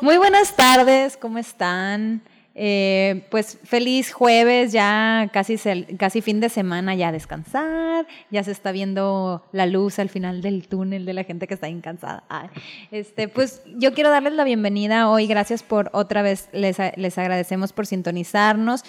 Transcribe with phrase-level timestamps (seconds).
[0.00, 2.22] Muy buenas tardes, ¿cómo están?
[2.56, 5.56] Eh, pues feliz jueves, ya casi,
[5.96, 10.66] casi fin de semana, ya descansar, ya se está viendo la luz al final del
[10.66, 12.24] túnel de la gente que está bien cansada.
[12.90, 17.72] este, pues yo quiero darles la bienvenida hoy, gracias por otra vez, les, les agradecemos
[17.72, 18.84] por sintonizarnos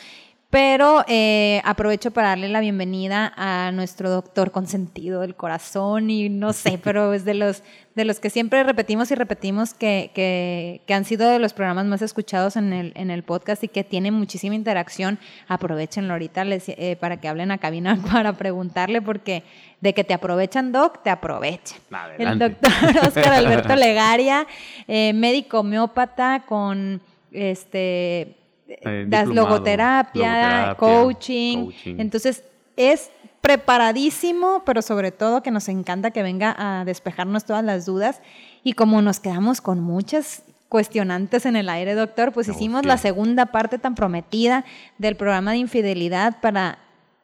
[0.52, 6.52] pero eh, aprovecho para darle la bienvenida a nuestro doctor consentido del corazón y no
[6.52, 7.64] sé, pero es de los,
[7.96, 11.86] de los que siempre repetimos y repetimos que, que, que han sido de los programas
[11.86, 15.20] más escuchados en el, en el podcast y que tienen muchísima interacción.
[15.48, 19.44] Aprovechenlo ahorita les, eh, para que hablen a cabina para preguntarle porque
[19.80, 21.80] de que te aprovechan, Doc, te aprovechan.
[22.18, 22.72] El doctor
[23.08, 24.46] Oscar Alberto Legaria,
[24.90, 27.00] eh, médico homeópata con
[27.32, 28.36] este
[28.82, 31.72] eh, das logoterapia, coaching.
[31.86, 32.44] Entonces,
[32.78, 38.22] es preparadísimo, pero sobre todo que nos encanta que venga a despejarnos todas las dudas.
[38.64, 43.48] Y como nos quedamos con muchas cuestionantes en el aire, doctor, pues hicimos la segunda
[43.48, 44.64] parte tan prometida
[44.98, 46.78] del programa de infidelidad para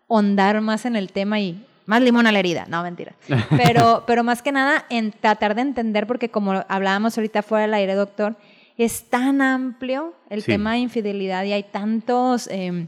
[0.08, 3.14] hondar más en el tema y más limón a la herida, no mentira.
[3.50, 7.74] Pero, pero más que nada en tratar de entender, porque como hablábamos ahorita fuera del
[7.74, 8.36] aire, doctor,
[8.78, 12.88] es tan amplio el tema de infidelidad y hay tantos em,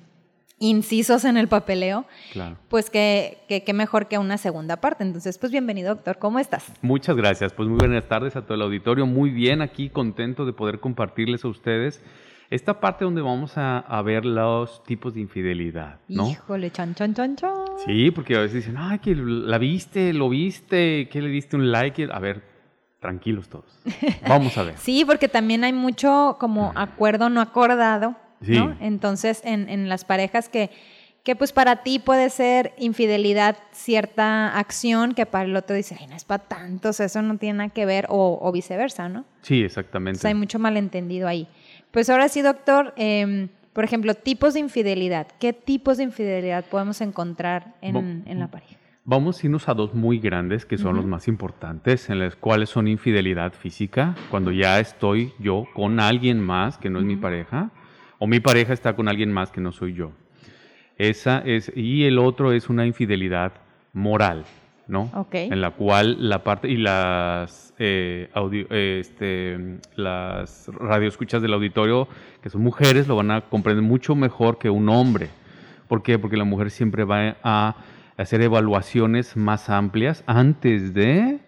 [0.59, 2.05] incisos en el papeleo,
[2.67, 5.03] pues que, que, mejor que una segunda parte.
[5.03, 6.71] Entonces, pues bienvenido, doctor, ¿cómo estás?
[6.81, 10.53] Muchas gracias, pues muy buenas tardes a todo el auditorio, muy bien aquí, contento de
[10.53, 12.01] poder compartirles a ustedes
[12.49, 16.29] esta parte donde vamos a, ver los tipos de infidelidad, ¿no?
[16.29, 17.51] Híjole, chan, chan, chan, chan.
[17.85, 21.71] Sí, porque a veces dicen, ay, que la viste, lo viste, que le diste un
[21.71, 22.09] like.
[22.11, 22.41] A ver,
[22.99, 23.79] tranquilos todos.
[24.27, 24.77] Vamos a ver.
[24.77, 28.75] sí, porque también hay mucho como acuerdo no acordado, ¿no?
[28.79, 30.69] Entonces, en, en, las parejas que,
[31.23, 36.07] que pues para ti puede ser infidelidad cierta acción que para el otro dice, ay,
[36.07, 39.25] no es para tantos, eso no tiene nada que ver, o, viceversa, ¿no?
[39.41, 40.25] Sí, exactamente.
[40.27, 41.47] hay mucho malentendido ahí.
[41.91, 45.27] Pues ahora sí, doctor, em, por ejemplo, tipos de infidelidad.
[45.39, 48.78] ¿Qué tipos de infidelidad podemos encontrar en, en la pareja?
[49.11, 52.69] Vamos a irnos a dos muy grandes que son los más importantes, en las cuales
[52.69, 57.71] son infidelidad física, cuando ya estoy yo con alguien más que no es mi pareja,
[58.19, 60.11] o mi pareja está con alguien más que no soy yo.
[60.99, 63.53] Esa es, y el otro es una infidelidad
[63.93, 64.45] moral,
[64.87, 65.09] ¿no?
[65.31, 72.07] En la cual la parte, y las, eh, audio, este, las radioescuchas del auditorio,
[72.43, 75.29] que son mujeres, lo van a comprender mucho mejor que un hombre.
[75.87, 76.19] ¿Por qué?
[76.19, 77.75] Porque la mujer siempre va a
[78.19, 81.39] hacer evaluaciones más amplias antes de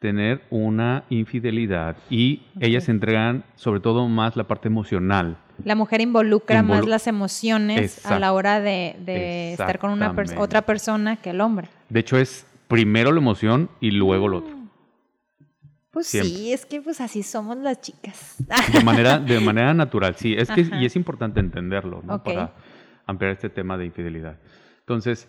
[0.00, 5.36] tener una infidelidad y ellas entregan sobre todo más la parte emocional.
[5.64, 11.16] La mujer involucra más las emociones a la hora de, estar con una otra persona
[11.16, 11.68] que el hombre.
[11.88, 14.56] De hecho es primero la emoción y luego lo otro.
[15.92, 18.36] Pues sí, es que pues así somos las chicas.
[18.72, 20.34] De manera, de manera natural, sí.
[20.36, 22.24] Es que, y es importante entenderlo, ¿no?
[22.24, 22.54] Para
[23.06, 24.38] ampliar este tema de infidelidad.
[24.80, 25.28] Entonces,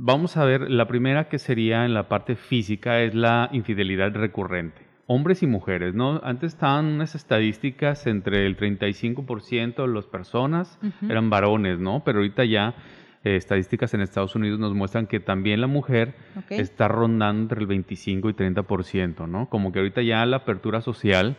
[0.00, 4.86] Vamos a ver, la primera que sería en la parte física es la infidelidad recurrente.
[5.08, 6.20] Hombres y mujeres, ¿no?
[6.22, 12.04] Antes estaban unas estadísticas entre el 35% de las personas eran varones, ¿no?
[12.04, 12.76] Pero ahorita ya
[13.24, 16.14] eh, estadísticas en Estados Unidos nos muestran que también la mujer
[16.48, 19.48] está rondando entre el 25 y 30%, ¿no?
[19.48, 21.36] Como que ahorita ya la apertura social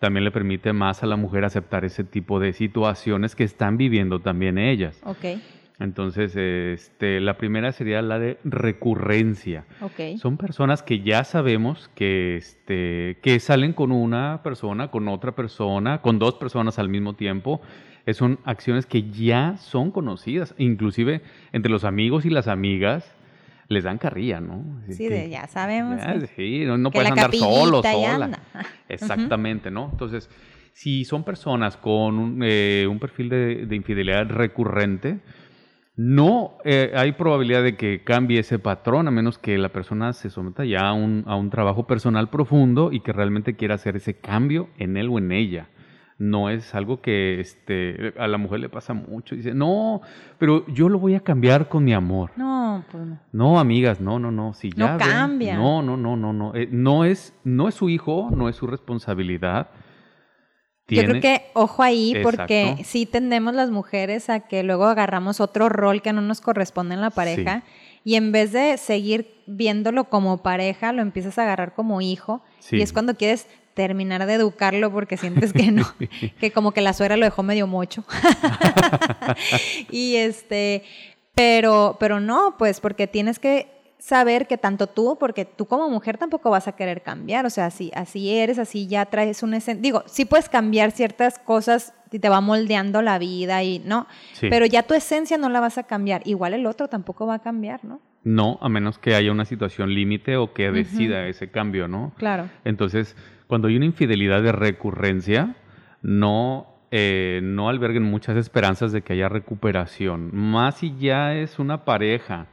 [0.00, 4.20] también le permite más a la mujer aceptar ese tipo de situaciones que están viviendo
[4.20, 5.00] también ellas.
[5.02, 5.40] Okay.
[5.78, 9.64] Entonces, este, la primera sería la de recurrencia.
[10.16, 16.00] Son personas que ya sabemos que, este, que salen con una persona, con otra persona,
[16.02, 17.60] con dos personas al mismo tiempo.
[18.12, 23.16] son acciones que ya son conocidas, inclusive entre los amigos y las amigas
[23.68, 24.82] les dan carrilla, ¿no?
[24.90, 26.00] sí, ya sabemos.
[26.36, 28.38] sí, no, puedes andar solo, sola.
[28.88, 29.88] Exactamente, ¿no?
[29.90, 30.28] Entonces,
[30.74, 35.20] si son personas con un, eh, perfil de infidelidad recurrente,
[35.96, 40.30] no eh, hay probabilidad de que cambie ese patrón a menos que la persona se
[40.30, 44.96] someta ya a un, trabajo personal profundo y que realmente quiera hacer ese cambio en
[44.96, 45.68] él o en ella.
[46.18, 49.34] no es algo que este, a la mujer le pasa mucho.
[49.34, 50.00] Dice, no,
[50.38, 52.30] pero yo lo voy a cambiar con mi amor.
[52.36, 53.18] No, pues no.
[53.32, 54.54] No, amigas, no, no, no.
[54.54, 55.56] Si ya No ven- cambia.
[55.56, 56.54] no, no, no, no, no.
[56.54, 59.70] Eh, no, es, no es su hijo, no es su responsabilidad.
[60.96, 65.68] Yo creo que, ojo ahí, porque sí tendemos las mujeres a que luego agarramos otro
[65.68, 67.62] rol que no nos corresponde en la pareja
[68.04, 72.76] y en vez de seguir viéndolo como pareja, lo empiezas a agarrar como hijo Sí.
[72.76, 75.86] y es cuando quieres terminar de educarlo porque sientes que no,
[76.40, 78.04] que como que la suegra lo dejó medio mocho.
[79.90, 80.82] y este,
[81.34, 86.18] pero, pero no, pues porque tienes que saber que tanto tú, porque tú como mujer
[86.18, 90.02] tampoco vas a querer cambiar, o sea, así, así eres, así ya traes un digo,
[90.06, 94.48] sí puedes cambiar ciertas cosas y te va moldeando la vida y no, Sí.
[94.50, 97.38] pero ya tu esencia no la vas a cambiar, igual el otro tampoco va a
[97.38, 98.00] cambiar, ¿no?
[98.24, 102.12] No, a menos que haya una situación límite o que decida ese cambio, ¿no?
[102.16, 102.48] Claro.
[102.64, 103.16] Entonces,
[103.46, 105.54] cuando hay una infidelidad de recurrencia,
[106.02, 110.30] no, eh, no alberguen muchas esperanzas de que haya recuperación.
[110.34, 112.46] Más si ya es una pareja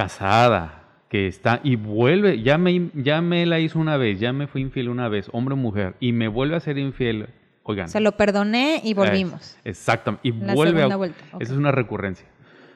[0.00, 4.46] casada que está y vuelve, ya me, ya me la hizo una vez, ya me
[4.46, 7.28] fui infiel una vez, hombre o mujer, y me vuelve a ser infiel,
[7.64, 7.88] oigan.
[7.88, 9.56] Se lo perdoné y volvimos.
[9.56, 10.26] Eh, exactamente.
[10.26, 10.96] Y La vuelve a...
[10.96, 11.22] vuelta.
[11.38, 12.26] Esa es una recurrencia.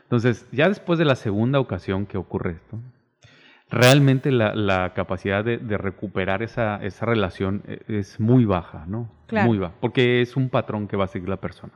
[0.02, 2.78] Entonces, ya después de la segunda ocasión que ocurre esto,
[3.70, 9.10] realmente la, la capacidad de, de recuperar esa, esa relación eh, es muy baja, ¿no?
[9.28, 9.46] Claro.
[9.46, 9.74] Muy baja.
[9.80, 11.72] Porque es un patrón que va a seguir la persona.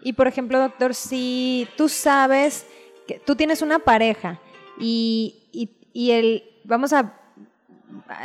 [0.00, 2.68] Y por ejemplo, doctor, si tú sabes
[3.08, 4.38] que tú tienes una pareja
[4.78, 7.14] y, y, y el, vamos a,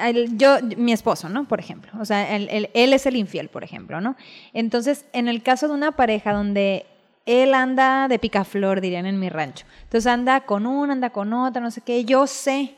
[0.06, 1.48] el- yo, mi esposo, ¿no?
[1.48, 4.16] Por ejemplo, o sea, el- el- él es el infiel, por ejemplo, ¿no?
[4.54, 6.86] Entonces, en el caso de una pareja donde
[7.26, 11.62] él anda de picaflor, dirían en mi rancho, entonces anda con una, anda con otra,
[11.62, 12.76] no sé qué, yo sé,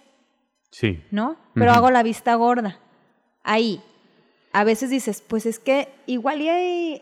[0.71, 1.04] Sí.
[1.10, 1.36] ¿no?
[1.56, 2.77] Pero hago la vista gorda.
[3.44, 3.81] Ahí.
[4.54, 7.01] A veces dices, pues es que igual y hay...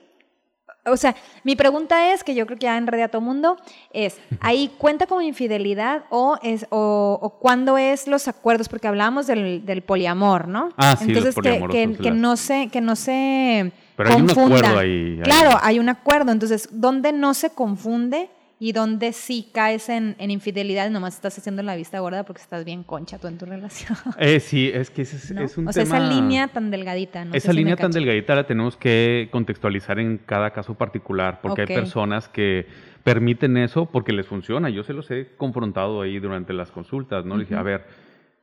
[0.90, 3.58] O sea, mi pregunta es, que yo creo que ya enredé a todo mundo,
[3.92, 8.70] es, ¿ahí cuenta como infidelidad o es o, o cuándo es los acuerdos?
[8.70, 10.70] Porque hablábamos del, del poliamor, ¿no?
[10.78, 14.58] Ah, sí, Entonces, que- que, que no se, que no se Pero hay un confunda.
[14.58, 15.22] acuerdo ahí, ahí.
[15.24, 16.32] Claro, hay un acuerdo.
[16.32, 21.62] Entonces, ¿dónde no se confunde y dónde sí caes en, en infidelidad nomás estás haciendo
[21.62, 23.98] la vista gorda porque estás bien concha tú en tu relación?
[24.18, 25.42] Eh, sí, es que ese es, ¿no?
[25.42, 25.98] es un o sea, tema...
[25.98, 27.26] esa línea tan delgadita.
[27.26, 31.62] No Esa si línea tan delgadita la tenemos que contextualizar en cada caso particular, porque
[31.62, 32.68] hay personas que
[33.04, 34.70] permiten eso porque les funciona.
[34.70, 37.38] Yo se los he confrontado ahí durante las consultas, ¿no?
[37.38, 37.86] Le dije, a ver,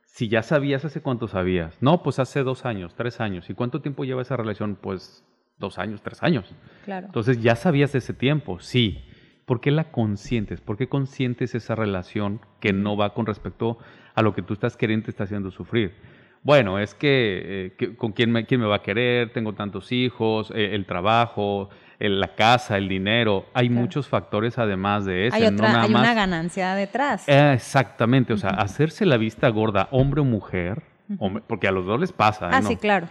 [0.05, 1.77] si ya sabías, ¿hace cuánto sabías?
[1.81, 3.49] No, pues hace dos años, tres años.
[3.49, 4.77] ¿Y cuánto tiempo lleva esa relación?
[4.81, 5.25] Pues
[5.59, 6.55] dos años, tres años.
[6.85, 7.07] Claro.
[7.07, 8.59] Entonces, ¿ya sabías de ese tiempo?
[8.59, 9.03] Sí.
[9.45, 10.59] ¿Por qué la consientes?
[10.61, 13.77] ¿Por qué consientes esa relación que no va con respecto
[14.15, 15.93] a lo que tú estás queriendo te está haciendo sufrir?
[16.41, 19.91] Bueno, es que, eh, que- con quién me, quién me va a querer, tengo tantos
[19.91, 21.69] hijos, eh, el trabajo,
[21.99, 23.45] el- la casa, el dinero.
[23.53, 23.81] Hay Claro.
[23.81, 25.35] muchos factores además de eso.
[25.35, 27.27] hay no otra, nada hay más- una ganancia detrás.
[27.27, 30.83] Eh, exactamente, o sea, hacerse la vista gorda, hombre o mujer,
[31.19, 32.49] hombre- porque a los dos les pasa.
[32.51, 32.67] ah, ¿no?
[32.67, 33.07] sí, claro.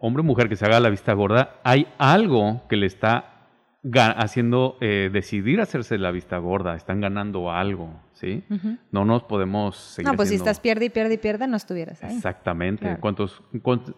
[0.00, 3.37] hombre o mujer que se haga la vista gorda, hay algo que le está
[4.16, 6.74] haciendo eh, decidir hacerse la vista gorda.
[6.74, 8.44] Están ganando algo, ¿sí?
[8.90, 12.02] No nos podemos seguir No, pues si estás pierde y pierde y pierde, no estuvieras
[12.02, 12.16] ahí.
[12.16, 12.80] Exactamente.
[12.80, 12.94] Claro.
[12.96, 13.28] En, cuanto,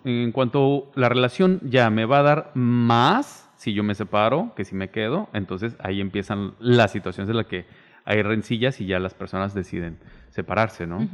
[0.05, 4.65] en cuanto- la relación ya me va a dar más si yo me separo que
[4.65, 7.67] si me quedo, entonces ahí empiezan las situaciones en las que
[8.05, 9.99] hay rencillas y ya las personas deciden
[10.31, 11.07] separarse, ¿no?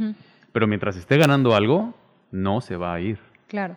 [0.53, 1.95] Pero mientras esté ganando algo,
[2.31, 3.19] no se va a ir.
[3.49, 3.77] Claro.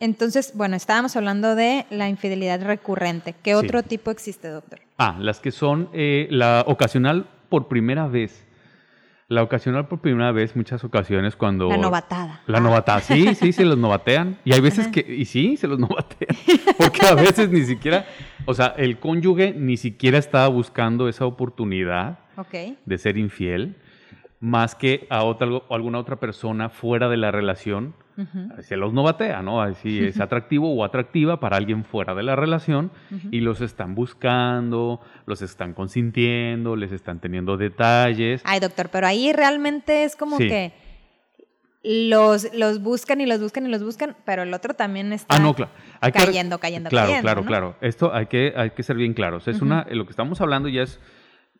[0.00, 3.34] Entonces, bueno, estábamos hablando de la infidelidad recurrente.
[3.42, 3.56] ¿Qué Sí.
[3.56, 4.80] otro tipo existe, doctor?
[4.98, 8.44] Ah, las que son eh, la ocasional por primera vez.
[9.28, 11.68] La ocasional por primera vez, muchas ocasiones cuando...
[11.70, 12.42] La novatada.
[12.46, 12.60] La Ah.
[12.60, 14.38] novatada, sí, sí, se los novatean.
[14.44, 14.92] Y hay veces Ajá.
[14.92, 16.36] que, y sí, se los novatean.
[16.78, 18.04] Porque a veces ni siquiera,
[18.44, 22.18] o sea, el cónyuge ni siquiera estaba buscando esa oportunidad
[22.84, 23.76] de ser infiel,
[24.40, 28.62] más que a otra, alguna otra persona fuera de la relación Ujú.
[28.62, 29.60] se los novatea, ¿no?
[29.60, 32.90] Así es atractivo o atractiva para alguien fuera de la relación
[33.32, 38.40] y los están buscando, los están consintiendo, les están teniendo detalles.
[38.44, 40.48] Ay, doctor, pero ahí realmente es como Sí.
[40.48, 40.72] que
[41.82, 45.38] los, los buscan y los buscan y los buscan, pero el otro también está Ah,
[45.38, 45.70] no, claro.
[46.14, 47.22] Cayendo, cayendo, claro, cayendo.
[47.22, 47.46] Claro, ¿no?
[47.46, 47.76] claro.
[47.82, 49.48] Esto hay que, hay que ser bien claros.
[49.48, 50.98] Es una, lo que estamos hablando ya es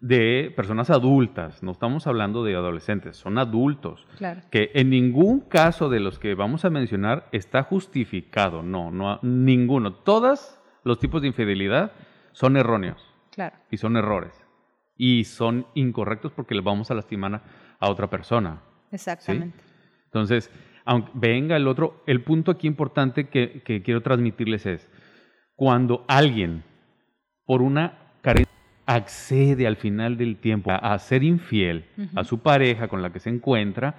[0.05, 4.07] de personas adultas, no estamos hablando de adolescentes, son adultos.
[4.19, 4.43] Claro.
[4.51, 9.95] Que en ningún caso de los que vamos a mencionar está justificado, no, no, ninguno.
[9.95, 11.93] Todos los tipos de infidelidad
[12.33, 13.57] son erróneos Claro.
[13.71, 14.45] y son errores
[14.95, 17.43] y son incorrectos porque le vamos a lastimar
[17.81, 18.61] a, otra persona.
[18.91, 19.59] Exactamente.
[20.05, 20.51] Entonces,
[20.85, 24.91] aunque venga el otro, el punto aquí importante que, que quiero transmitirles es,
[25.57, 26.63] cuando alguien,
[27.47, 28.54] por una carencia,
[28.87, 33.31] accede al final del tiempo a, ser infiel a su pareja con la que se
[33.31, 33.95] encuentra,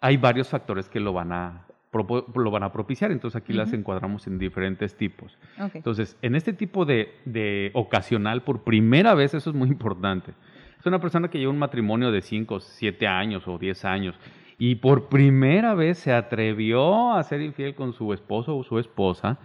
[0.00, 3.12] hay varios factores que lo van a, lo van a propiciar.
[3.12, 5.38] Entonces aquí las encuadramos en diferentes tipos.
[5.74, 10.32] Entonces, en este tipo de, de, ocasional, por primera vez, eso es muy importante.
[10.78, 14.18] Es una persona que lleva un matrimonio de 5, 7 años o 10 años
[14.58, 19.38] y por primera vez se atrevió a ser infiel con su esposo o su esposa.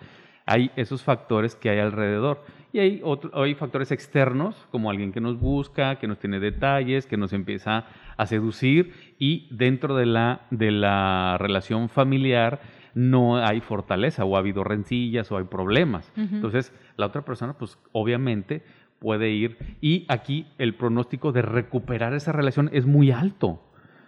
[0.45, 2.43] Hay esos factores que hay alrededor.
[2.73, 3.01] Y hay,
[3.33, 7.85] hay factores externos, como alguien que nos busca, que nos tiene detalles, que nos empieza
[8.15, 12.61] a seducir y dentro de la, de la relación familiar
[12.93, 16.11] no hay fortaleza o ha habido rencillas o hay problemas.
[16.15, 18.63] Entonces, la otra persona, pues obviamente
[18.99, 23.61] puede ir y aquí el pronóstico de recuperar esa relación es muy alto,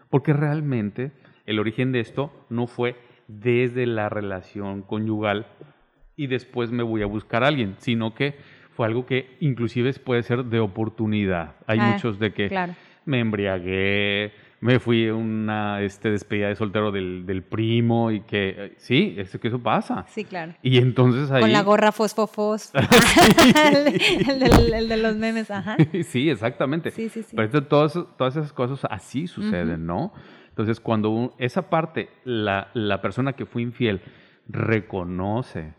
[0.10, 1.12] porque realmente
[1.46, 2.96] el origen de esto no fue
[3.28, 5.48] desde la relación conyugal
[6.16, 8.36] y después me voy a buscar a alguien, sino que
[8.72, 11.56] fue algo que inclusive puede ser de oportunidad.
[11.68, 12.50] Hay ah, muchos de que
[13.06, 19.16] me embriagué, me fui a una este, despedida de soltero del, primo y que sí,
[19.18, 20.06] es que eso pasa.
[20.08, 20.54] Sí, claro.
[20.62, 21.42] Y entonces ahí...
[21.42, 22.72] Con la gorra fosfofos.
[24.74, 25.78] el, de los memes, ajá.
[26.06, 26.92] Sí, exactamente.
[26.92, 27.36] Sí, sí, sí.
[27.36, 30.14] Pero todas, todas esas cosas así suceden, ¿no?
[30.50, 34.02] Entonces cuando esa parte, la, la persona que fue infiel
[34.48, 35.74] reconoce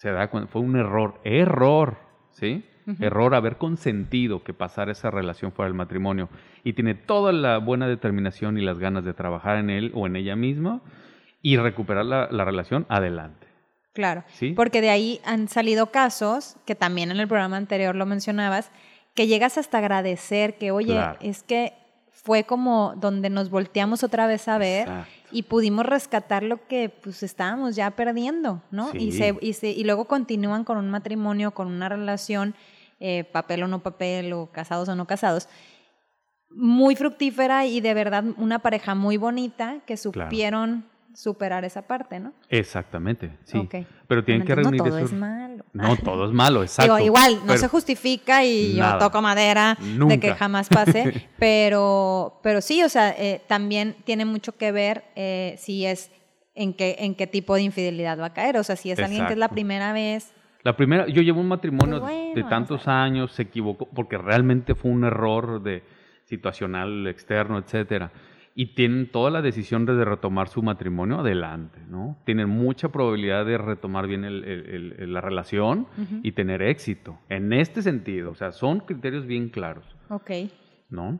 [0.00, 1.98] se da cuenta, fue un error, error,
[2.30, 2.64] ¿sí?
[3.00, 6.28] Error haber consentido que pasara esa relación fuera del matrimonio
[6.64, 10.16] y tiene toda la buena determinación y las ganas de trabajar en él o en
[10.16, 10.80] ella misma
[11.42, 13.46] y recuperar la, relación, adelante.
[13.92, 14.54] Claro, ¿Sí?
[14.54, 18.72] porque de ahí han salido casos, que también en el programa anterior lo mencionabas,
[19.14, 21.74] que llegas hasta agradecer que, oye, es que
[22.22, 24.88] fue como donde nos volteamos otra vez a ver
[25.30, 28.90] y pudimos rescatar lo que pues estábamos ya perdiendo, ¿no?
[28.94, 32.54] Y, se, y, se, y luego continúan con un matrimonio, con una relación,
[32.98, 35.48] eh, papel o no papel, o casados o no casados,
[36.50, 42.32] muy fructífera y de verdad una pareja muy bonita que supieron superar esa parte, ¿no?
[42.48, 43.68] Exactamente, sí.
[44.06, 44.82] Pero tienen que reunir...
[44.82, 45.64] No todo es malo.
[45.72, 46.98] No, todo es malo, exacto.
[46.98, 52.82] igual, no se justifica y yo toco madera de que jamás pase, pero, pero sí,
[52.82, 56.10] o sea, eh, también tiene mucho que ver eh, si es
[56.54, 58.56] en qué, en qué tipo de infidelidad va a caer.
[58.56, 60.32] O sea, si es alguien que es la primera vez...
[60.62, 65.04] La primera, yo llevo un matrimonio de tantos años, se equivocó, porque realmente fue un
[65.04, 65.82] error de
[66.26, 68.12] situacional, externo, etcétera
[68.54, 72.16] y tienen toda la decisión de retomar su matrimonio adelante, ¿no?
[72.24, 74.22] Tienen mucha probabilidad de retomar bien
[75.12, 75.86] la relación
[76.22, 77.18] y tener éxito.
[77.28, 79.84] En este sentido, o sea, son criterios bien claros.
[80.08, 80.30] Ok.
[80.90, 81.18] ¿No?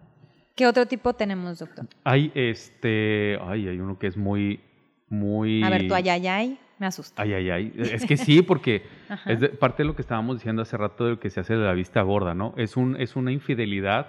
[0.57, 1.87] ¿Qué otro tipo tenemos, doctor?
[2.05, 4.61] Hay este, ay, hay uno que es muy,
[5.09, 5.63] muy...
[5.63, 7.23] A ver, tú, ay, ay, ay, me asusta.
[7.23, 7.73] Ay, ay, ay.
[7.79, 8.83] Es que sí, porque
[9.25, 11.65] es parte de lo que estábamos diciendo hace rato de lo que se hace de
[11.65, 12.55] la vista gorda, ¿no?
[12.57, 14.09] Es, un, es una infidelidad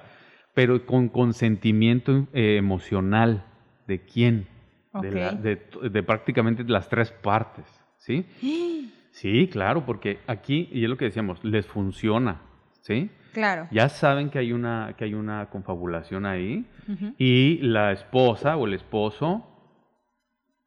[0.53, 3.45] pero con consentimiento eh, emocional
[3.87, 4.47] de quién,
[5.01, 7.65] de, prácticamente las tres partes,
[7.97, 8.25] ¿sí?
[9.11, 12.43] Sí, claro, porque aquí, y es lo que decíamos, les funciona,
[12.79, 13.09] ¿sí?
[13.33, 13.67] Claro.
[13.69, 16.65] Ya saben que hay una, que hay una confabulación ahí
[17.17, 19.45] y la esposa o el esposo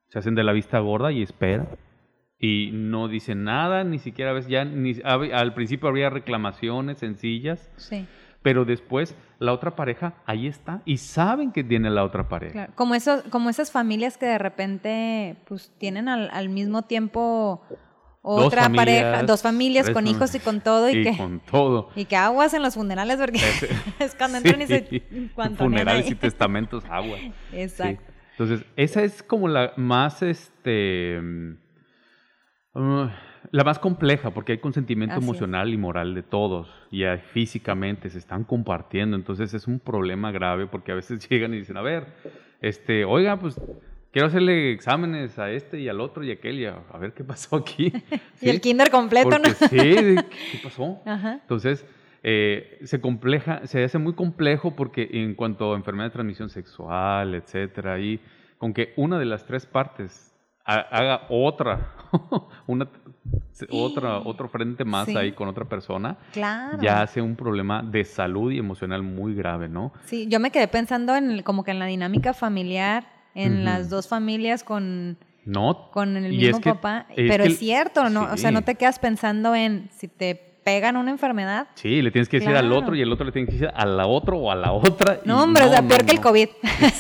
[0.09, 1.69] se hacen de la vista gorda y esperan
[2.39, 7.73] y no dicen nada, ni siquiera ves ya, ni, al principio habría reclamaciones sencillas.
[7.77, 8.07] Sí
[8.45, 12.69] pero después la otra pareja ahí está y saben que tiene la otra pareja.
[12.75, 17.63] Como, eso, como esas familias que de repente pues tienen al, mismo tiempo
[18.21, 22.17] otra pareja, dos familias con hijos y con todo y, que con todo y que
[22.17, 23.41] aguas en los funerales porque
[23.99, 25.03] es cuando entran y se
[25.57, 27.17] funerales y testamentos agua.
[27.53, 28.13] Exacto.
[28.33, 31.19] Entonces esa es como la más este
[32.75, 33.09] mm,
[33.55, 38.43] la más compleja, porque hay consentimiento emocional y moral de todos, y físicamente se están
[38.43, 42.05] compartiendo, entonces es un problema grave porque a veces llegan y dicen, a ver,
[42.61, 43.61] este, oiga, pues
[44.11, 47.23] quiero hacerle exámenes a este y al otro y a aquel, y a, ver qué
[47.23, 47.93] pasó aquí.
[48.41, 49.49] y el kinder completo, ¿no?
[49.69, 50.17] Sí,
[50.51, 51.01] ¿qué pasó?
[51.07, 51.87] Entonces,
[52.25, 57.37] eh, se compleja, se hace muy complejo porque en cuanto a enfermedad de transmisión sexual,
[57.37, 58.19] etcétera, y
[58.59, 60.34] con que una de las tres partes
[60.65, 61.95] haga otra,
[62.67, 62.89] una,
[63.71, 68.59] otra, otro frente más ahí con otra persona, ya hace un problema de salud y
[68.59, 69.93] emocional muy grave, ¿no?
[70.07, 74.09] Sí, yo me quedé pensando en como que en la dinámica familiar, en las dos
[74.09, 78.33] familias con, no, con el mismo papá, pero es cierto, ¿no?
[78.33, 81.69] O sea, no te quedas pensando en si te pegan una enfermedad.
[81.75, 83.87] Sí, le tienes que decir al otro y el otro le tiene que decir a
[83.87, 85.21] la otra o a la otra.
[85.25, 86.49] No, hombre, o sea, peor que el COVID.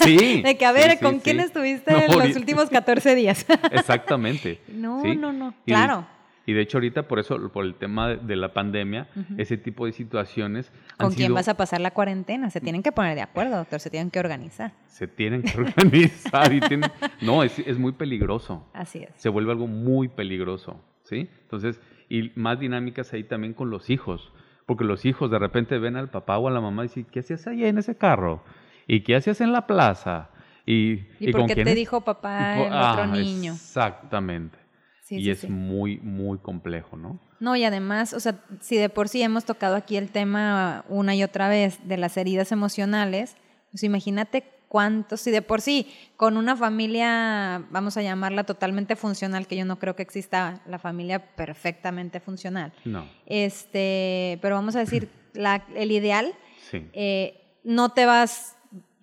[0.04, 0.42] Sí.
[0.44, 3.46] de que, a ver, ¿con quién estuviste en los últimos 14 días?
[3.72, 4.60] Exactamente.
[4.68, 5.54] no, no, no.
[5.66, 6.06] Claro.
[6.46, 9.92] Y de hecho ahorita por eso, por el tema de, la pandemia, ese tipo de
[9.92, 10.70] situaciones...
[10.98, 12.50] ¿Con quién sido- vas a pasar la cuarentena?
[12.50, 14.72] Se tienen que poner de acuerdo, doctor, se tienen que organizar.
[14.86, 16.90] Se tienen que organizar y tienen...
[17.22, 18.68] No, es, es muy peligroso.
[18.74, 19.10] Así es.
[19.16, 21.30] Se vuelve algo muy peligroso, ¿sí?
[21.44, 24.32] Entonces, y más dinámicas ahí también con los hijos.
[24.66, 27.20] Porque los hijos de repente ven al papá o a la mamá y dicen, ¿qué
[27.20, 28.42] hacías ahí en ese carro?
[28.86, 30.30] ¿Y qué hacías en la plaza?
[30.66, 31.76] ¿Y, ¿Y, por qué quién te es?".
[31.76, 33.52] dijo papá el otro ah, niño?
[33.52, 34.58] Exactamente.
[35.02, 35.48] Sí, y sí, es sí.
[35.48, 37.20] muy, muy complejo, ¿no?
[37.40, 41.14] No, y además, o sea, si de por sí hemos tocado aquí el tema una
[41.14, 43.36] y otra vez de las heridas emocionales,
[43.70, 49.46] pues imagínate cuántos, si de por sí con una familia, vamos a llamarla totalmente funcional,
[49.46, 54.80] que yo no creo que exista la familia perfectamente funcional, No, este, pero vamos a
[54.80, 56.34] decir, la- el ideal,
[56.72, 56.88] sí.
[56.92, 58.56] eh, no te vas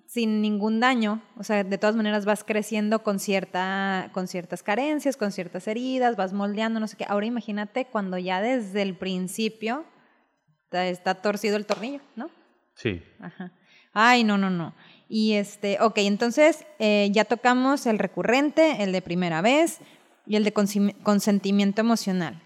[0.07, 5.15] sin ningún daño, o sea, de todas maneras vas creciendo con, cierta, con ciertas carencias,
[5.15, 7.05] con ciertas heridas, vas moldeando, no sé qué.
[7.07, 9.85] Ahora imagínate cuando ya desde el principio
[10.65, 12.29] está, está torcido el tornillo, ¿no?
[12.75, 13.01] Sí.
[13.21, 13.53] Ajá.
[13.93, 14.73] Ay, no, no, no.
[15.13, 19.79] Y este, ok, entonces eh, ya tocamos el recurrente, el de primera vez
[20.25, 22.41] y el de consentimiento emocional.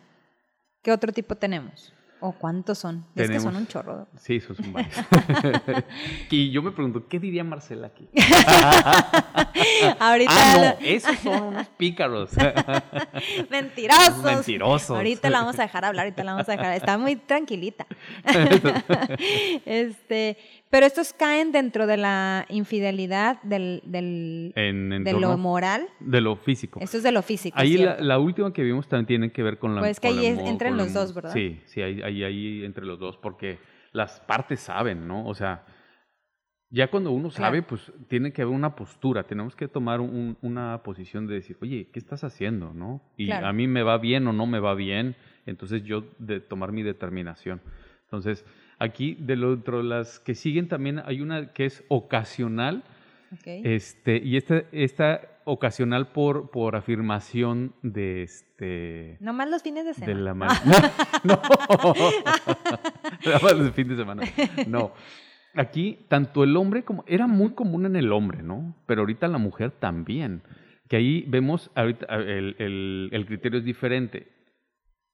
[0.81, 1.93] ¿Qué otro tipo tenemos?
[2.22, 3.05] ¿O cuántos son?
[3.15, 4.07] Es que son Tenemos- un chorro.
[4.19, 4.95] Sí, esos son varios.
[6.31, 8.10] y yo me pregunto, ¿qué diría Marcela aquí?
[10.00, 12.31] Ahorita ah, no, esos son unos pícaros.
[13.51, 14.24] Mentirosos.
[14.24, 14.98] Mentirosos.
[14.98, 16.74] Ahorita la vamos a dejar hablar, ahorita la vamos a dejar.
[16.74, 17.86] Está muy tranquilita.
[19.65, 20.38] este,
[20.69, 25.88] pero estos caen dentro de la infidelidad del, del, En de lo moral.
[26.00, 26.79] de lo físico.
[26.81, 27.57] Esto es de lo físico.
[27.57, 29.81] Ahí la, la última que vimos también tiene que ver con la...
[29.81, 31.31] Pues que con ahí es la los dos, ¿verdad?
[31.31, 33.60] Sí, sí, ahí, ahí, ahí entre los dos, porque
[33.93, 35.25] las partes saben, ¿no?
[35.27, 35.63] O sea,
[36.69, 37.67] ya cuando uno sabe, Claro.
[37.69, 41.89] pues tiene que haber una postura, tenemos que tomar un- una posición de decir, oye,
[41.93, 43.01] ¿qué estás haciendo, no?
[43.15, 43.48] Y Claro.
[43.48, 46.84] a mí me va bien o no me va bien, entonces yo de tomar mi
[46.84, 47.62] determinación.
[48.05, 48.43] Entonces,
[48.79, 52.84] aquí de lo dentro de las que siguen también hay una que es ocasional,
[53.46, 59.93] este, y esta, esta ocasional por, por afirmación de este Nomás los fines de de
[60.13, 60.21] semana.
[60.21, 60.47] la ma-
[61.23, 61.41] no,
[63.26, 64.23] nada más el fin de semana.
[64.67, 64.91] No.
[65.56, 67.04] Aquí, tanto el hombre como.
[67.08, 68.76] Era muy común en el hombre, ¿no?
[68.86, 70.41] Pero ahorita la mujer también.
[70.89, 74.28] Que ahí vemos, ahorita el, el- el criterio es diferente.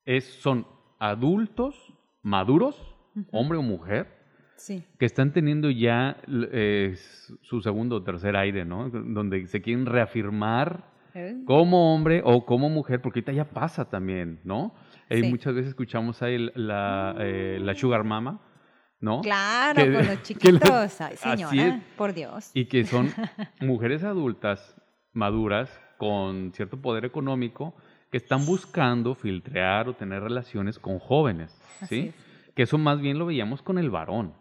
[0.05, 0.65] Es, son
[0.99, 2.75] adultos, maduros,
[3.31, 4.07] hombre o mujer,
[4.55, 4.83] Sí.
[4.99, 6.17] que están teniendo ya
[6.51, 6.95] eh,
[7.41, 8.89] su segundo o tercer aire, ¿no?
[8.89, 14.39] Donde se quieren reafirmar Eh, como hombre o como mujer, porque ahorita ya pasa también,
[14.45, 14.73] ¿no?
[15.09, 15.29] Eh, Sí.
[15.29, 18.39] Muchas veces escuchamos ahí la, eh, la sugar mama,
[19.01, 19.19] ¿no?
[19.21, 21.01] Claro, Que- con los chiquitos.
[21.01, 21.83] Ay, señora, es.
[21.97, 22.51] por Dios.
[22.53, 23.07] Y que son
[23.59, 24.75] mujeres adultas,
[25.11, 27.75] maduras, con cierto poder económico,
[28.09, 31.51] que están buscando filtrear o tener relaciones con jóvenes,
[31.89, 32.13] ¿sí?
[32.61, 34.35] Que eso más bien lo veíamos con el varón.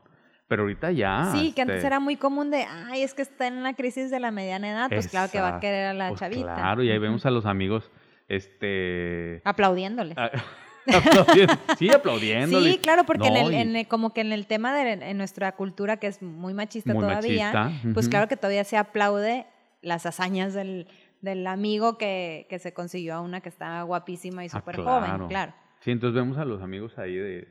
[0.46, 1.30] Pero ahorita ya.
[1.32, 4.10] Sí, que antes este, era muy común de, ay, es que está en la crisis
[4.10, 6.54] de la mediana edad, pues claro que va a querer a la Pues chavita.
[6.54, 7.90] Claro, y ahí vemos a los amigos,
[8.28, 9.40] este...
[9.44, 10.18] Aplaudiéndoles.
[10.18, 10.30] Ah,
[10.86, 12.72] aplaudiendo- sí, aplaudiéndole.
[12.72, 15.52] Sí, claro, porque en el, en el- como que en el tema de en nuestra
[15.52, 19.46] cultura, que es muy machista Muy todavía, machista, pues claro que todavía se aplaude
[19.80, 20.88] las hazañas del,
[21.22, 25.16] del amigo que, que se consiguió a una que está guapísima y Ah, súper claro.
[25.16, 25.54] joven, claro.
[25.80, 27.48] Sí, entonces vemos a los amigos ahí de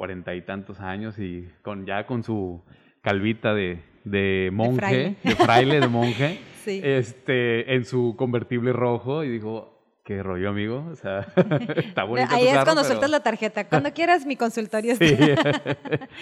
[0.00, 2.62] cuarenta y tantos años y con ya con su
[3.02, 5.16] calvita de, de monje, fraile.
[5.24, 6.80] de fraile, de monje, Sí.
[6.82, 11.26] este, en su convertible rojo y dijo, qué rollo, amigo, o sea,
[11.76, 13.68] está bonito Ahí tu es carro, cuando pero- sueltas la tarjeta.
[13.68, 14.96] Cuando quieras mi consultorio.
[14.96, 15.14] Sí.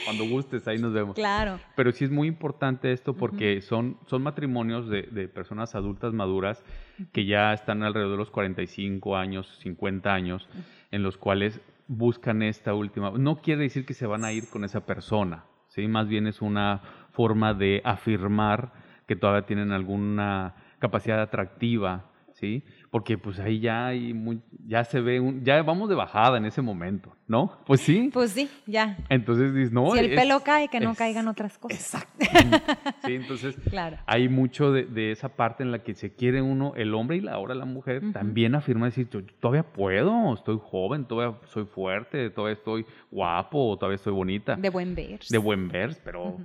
[0.06, 1.14] Cuando gustes, ahí nos vemos.
[1.14, 1.60] claro.
[1.76, 6.64] Pero sí es muy importante esto porque son, son matrimonios de, de personas adultas maduras
[7.12, 10.48] que ya están alrededor de los 45 años, 50 años,
[10.90, 13.10] en los cuales buscan esta última.
[13.10, 15.88] No quiere decir que se van a ir con esa persona, ¿sí?
[15.88, 18.72] Más bien es una forma de afirmar
[19.06, 22.64] que todavía tienen alguna capacidad atractiva, ¿sí?
[22.90, 26.46] Porque pues ahí ya hay muy, ya se ve, un, ya vamos de bajada en
[26.46, 27.58] ese momento, ¿no?
[27.66, 28.08] Pues sí.
[28.12, 28.96] Pues sí, ya.
[29.10, 29.92] Entonces dices, no.
[29.92, 31.78] si el es- pelo cae, que no es- caigan otras cosas.
[31.78, 32.62] Exactamente.
[33.04, 33.98] Sí, entonces Claro.
[34.06, 37.20] hay mucho de, de esa parte en la que se quiere uno, el hombre y
[37.20, 42.30] la, ahora la mujer, también afirma decir, yo todavía puedo, estoy joven, todavía soy fuerte,
[42.30, 45.20] todavía estoy guapo, todavía estoy bonita, De buen ver.
[45.28, 46.38] de buen ver, pero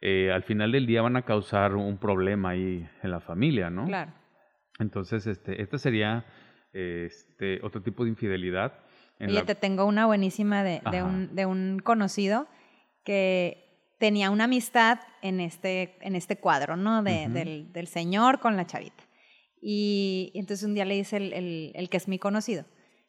[0.00, 3.86] eh, al final del día van a causar un problema ahí en la familia, ¿no?
[3.86, 4.12] Claro.
[4.78, 6.24] Entonces, este, este sería
[6.72, 8.72] este, otro tipo de infidelidad.
[9.18, 12.46] en Oye, la- te tengo una buenísima de, de un, de un conocido
[13.04, 17.02] que tenía una amistad en este, en este cuadro, ¿no?
[17.02, 19.02] De- del, del señor con la chavita.
[19.60, 22.64] Y entonces un día le dice el, el- el que es mi conocido,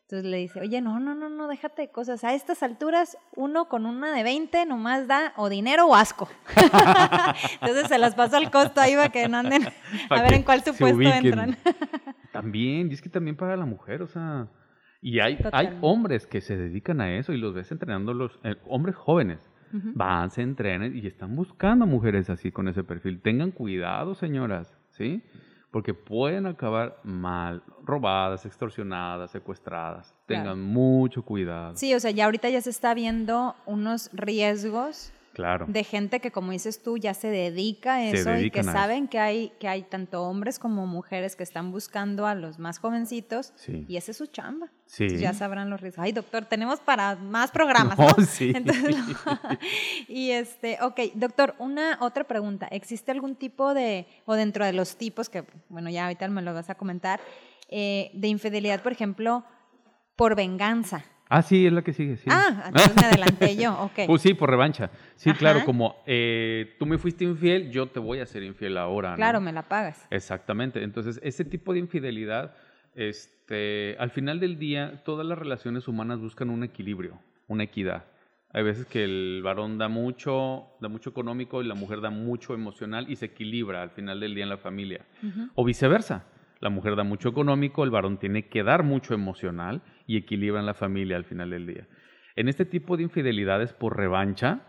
[0.08, 2.24] Entonces le dice, oye, no, no, no, no, déjate de cosas.
[2.24, 6.30] A estas alturas, uno con una de 20 nomás da o dinero o asco.
[7.60, 9.64] Entonces se las paso al costo ahí para que no anden
[10.10, 11.58] a ver en cuál supuesto entran.
[12.32, 14.48] también, y es que también para la mujer, o sea,
[15.02, 18.56] y hay, hay hombres que se dedican a eso y los ves entrenando los eh,
[18.66, 19.52] hombres jóvenes.
[19.74, 23.22] Van, se entrenan y están buscando mujeres así con ese perfil.
[23.22, 25.22] Tengan cuidado, señoras, ¿sí?
[25.72, 30.16] Porque pueden acabar mal, robadas, extorsionadas, secuestradas.
[30.26, 31.76] Tengan mucho cuidado.
[31.76, 35.68] Sí, o sea, ya ahorita ya se está viendo unos riesgos Claro.
[35.70, 39.20] De gente que, como dices tú, ya se dedica a eso y que saben que
[39.20, 43.54] hay, que hay tanto hombres como mujeres que están buscando a los más jovencitos
[43.88, 44.72] y esa es su chamba.
[44.88, 45.20] Sí.
[45.20, 46.04] ya sabrán los riesgos.
[46.04, 48.26] Ay, doctor, tenemos para más programas, ¿no?
[48.26, 48.52] Sí.
[50.08, 52.68] y este, ok, doctor, una otra pregunta.
[52.72, 56.52] ¿Existe algún tipo de, o dentro de los tipos, que, bueno, ya ahorita me lo
[56.52, 57.20] vas a comentar,
[57.70, 59.46] eh, de infidelidad, por ejemplo,
[60.16, 61.06] por venganza?
[61.30, 62.30] Ah, sí, es la que sigue, sí.
[62.30, 64.08] Ah, entonces me adelanté yo, ok.
[64.08, 64.90] Pues sí, por revancha.
[65.16, 69.16] Sí, claro, como eh, tú me fuiste infiel, yo te voy a ser infiel ahora.
[69.16, 70.06] Claro, me la pagas.
[70.10, 70.84] Exactamente.
[70.84, 72.56] Entonces, ese tipo de infidelidad,
[72.96, 78.06] este, al final del día, todas las relaciones humanas buscan un equilibrio, una equidad.
[78.54, 82.54] Hay veces que el varón da mucho, da mucho económico y la mujer da mucho
[82.54, 85.06] emocional y se equilibra al final del día en la familia.
[85.54, 86.26] O viceversa.
[86.60, 90.74] La mujer da mucho económico, el varón tiene que dar mucho emocional y equilibran la
[90.74, 91.88] familia al final del día.
[92.36, 94.62] En este tipo de infidelidades por revancha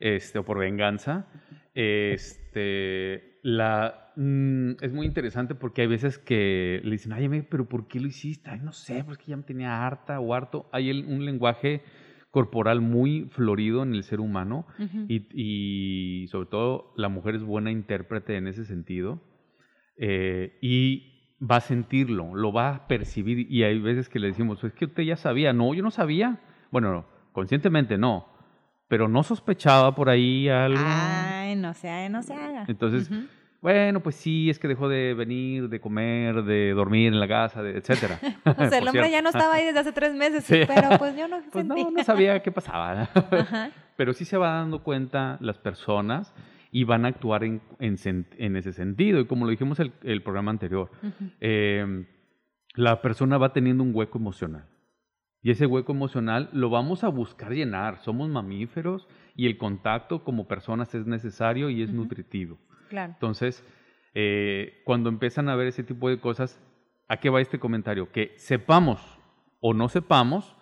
[0.00, 1.26] este, o por venganza,
[1.74, 7.88] este, la, mm, es muy interesante porque hay veces que le dicen, ay, pero ¿por
[7.88, 8.50] qué lo hiciste?
[8.50, 10.68] Ay, no sé, porque ya me tenía harta o harto.
[10.72, 11.82] Hay un lenguaje
[12.30, 14.66] corporal muy florido en el ser humano
[15.08, 19.22] y, y, sobre todo la mujer es buena intérprete en ese sentido
[19.98, 24.62] eh, y va a sentirlo, lo va a percibir y hay veces que le decimos,
[24.64, 26.38] es que usted ya sabía, no, yo no sabía,
[26.70, 28.28] bueno, conscientemente no,
[28.88, 30.80] pero no sospechaba por ahí algo.
[30.84, 32.64] Ay, no se, no se haga.
[32.66, 33.10] Entonces,
[33.60, 37.62] bueno, pues sí, es que dejó de venir, de comer, de dormir en la casa,
[37.62, 38.18] de, etcétera.
[38.44, 41.26] o sea, el hombre ya no estaba ahí desde hace tres meses, pero pues yo
[41.26, 43.08] no pues no, no sabía qué pasaba.
[43.96, 46.32] Pero sí se va dando cuenta las personas
[46.70, 49.20] y van a actuar en, en, ese sentido.
[49.20, 50.90] Y como lo dijimos el, el programa anterior,
[51.40, 52.06] em,
[52.74, 54.66] la persona va teniendo un hueco emocional.
[55.42, 57.98] Y ese hueco emocional lo vamos a buscar llenar.
[58.02, 62.58] Somos mamíferos y el contacto como personas es necesario y es nutritivo.
[62.88, 63.12] Claro.
[63.12, 63.64] Entonces,
[64.14, 66.60] eh, cuando empiezan a ver ese tipo de cosas,
[67.08, 68.10] ¿a qué va este comentario?
[68.10, 69.18] Que sepamos
[69.60, 70.56] o no sepamos,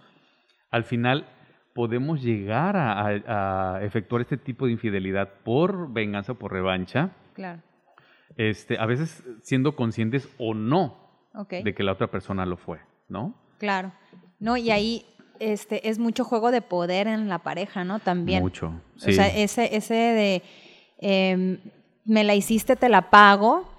[0.70, 1.26] al final
[1.76, 7.10] podemos llegar a, efectuar este tipo de infidelidad por venganza, por revancha.
[7.34, 7.60] Claro.
[8.38, 11.06] Este, a veces siendo conscientes o no
[11.50, 13.34] de que la otra persona lo fue, ¿no?
[13.58, 13.92] Claro.
[14.40, 15.04] No, y ahí
[15.38, 17.98] este, es mucho juego de poder en la pareja, ¿no?
[17.98, 18.42] También.
[18.42, 18.72] Mucho.
[18.96, 19.10] Sí.
[19.10, 20.42] O sea, ese, ese de
[20.98, 21.58] em,
[22.06, 23.70] me la hiciste, te la pago,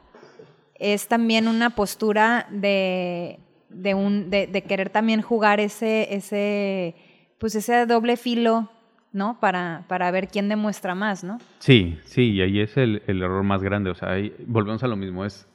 [0.76, 6.96] es también una postura de, de, un, de, de querer también jugar ese, ese
[7.40, 8.70] pues ese doble filo,
[9.12, 9.40] ¿no?
[9.40, 11.40] Para, para ver quién demuestra más, ¿no?
[11.60, 13.90] Sí, sí, y ahí es el, error más grande.
[13.90, 15.48] O sea, ahí volvemos a lo mismo, es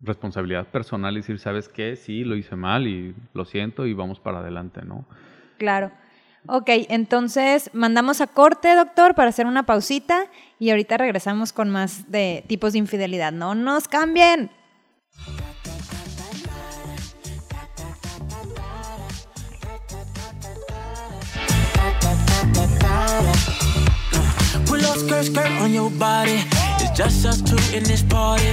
[0.00, 1.96] responsabilidad personal y decir, ¿sabes qué?
[1.96, 5.06] Sí, lo hice mal y lo siento y vamos para adelante, ¿no?
[5.58, 5.90] Claro.
[6.48, 10.26] Ok, entonces mandamos a corte, doctor, para hacer una pausita
[10.60, 13.32] y ahorita regresamos con más de tipos de infidelidad.
[13.32, 14.50] No nos cambien.
[26.80, 27.42] It's just us
[27.84, 28.44] this party.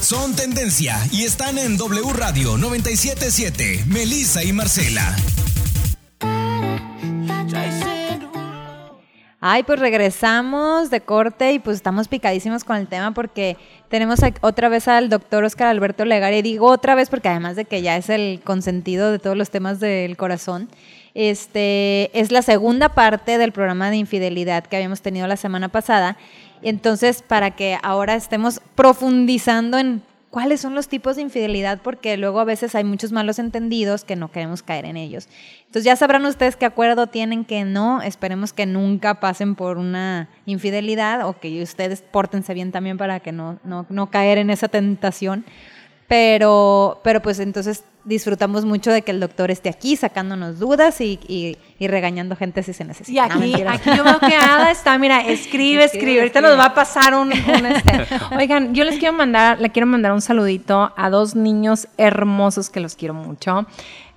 [0.00, 3.84] Son tendencia y están en W Radio 977.
[3.86, 5.16] Melissa y Marcela.
[9.42, 13.56] Ay, pues regresamos de corte y pues estamos picadísimos con el tema porque
[13.88, 17.64] tenemos otra vez al doctor Oscar Alberto Legar y digo otra vez porque además de
[17.64, 20.68] que ya es el consentido de todos los temas del corazón,
[21.14, 26.18] este es la segunda parte del programa de infidelidad que habíamos tenido la semana pasada.
[26.60, 32.40] Entonces, para que ahora estemos profundizando en cuáles son los tipos de infidelidad, porque luego
[32.40, 35.28] a veces hay muchos malos entendidos que no queremos caer en ellos.
[35.60, 38.00] Entonces ya sabrán ustedes qué acuerdo tienen, que no.
[38.02, 43.32] Esperemos que nunca pasen por una infidelidad o que ustedes pórtense bien también para que
[43.32, 45.44] no, no, no caer en esa tentación.
[46.10, 51.20] Pero, pero pues entonces disfrutamos mucho de que el doctor esté aquí sacándonos dudas y,
[51.28, 53.12] y- y regañando gente si se necesita.
[53.12, 53.74] Y No, aquí, mentiras.
[53.76, 56.18] aquí yo veo que Ada está, mira, escribe, escribe.
[56.18, 58.08] Ahorita nos va a pasar un, un, este.
[58.36, 62.80] Oigan, yo les quiero mandar, le quiero mandar un saludito a dos niños hermosos que
[62.80, 63.64] los quiero mucho.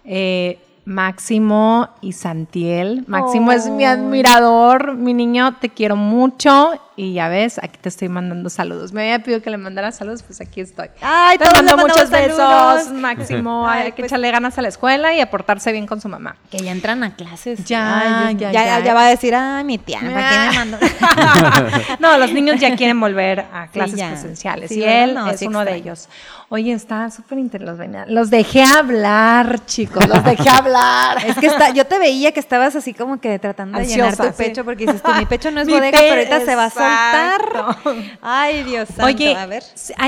[0.04, 3.04] Eh, Máximo y Santiel.
[3.08, 3.90] Máximo es mi Oh.
[3.90, 6.72] admirador, mi niño, te quiero mucho.
[6.96, 8.94] Y ya ves, aquí te estoy mandando saludos.
[8.94, 10.90] Me había pedido que le mandara saludos, pues aquí estoy.
[11.02, 12.38] Ay, te mando muchos saludos.
[12.86, 13.68] besos, Máximo.
[13.68, 16.00] Ay, Ay, hay que pues- echarle ganas a la escuela y a portarse bien con
[16.02, 16.36] su mamá.
[16.52, 17.64] Que ya entran a clases.
[17.66, 18.80] Ya, Ay, ya, ya, ya.
[18.86, 20.78] ya va a decir, ay, mi tía, ¿para qué me mandó?
[22.00, 25.48] no, los niños ya quieren volver a clases presenciales Sí, y él No, es sí
[25.48, 26.10] uno de ellos.
[26.50, 28.04] Oye, está súper interesante.
[28.12, 31.18] Los dejé hablar, chicos, los dejé hablar.
[31.26, 34.24] Es que está, yo te veía que estabas así como que tratando de llenar tu
[34.24, 34.30] sí.
[34.38, 36.66] pecho porque dices tú, mi pecho no es Mi bodega, pe- pero ahorita se va
[36.66, 37.74] a Exacto.
[37.84, 38.18] soltar.
[38.22, 39.06] Ay, Dios santo.
[39.06, 39.64] Oye, a ver.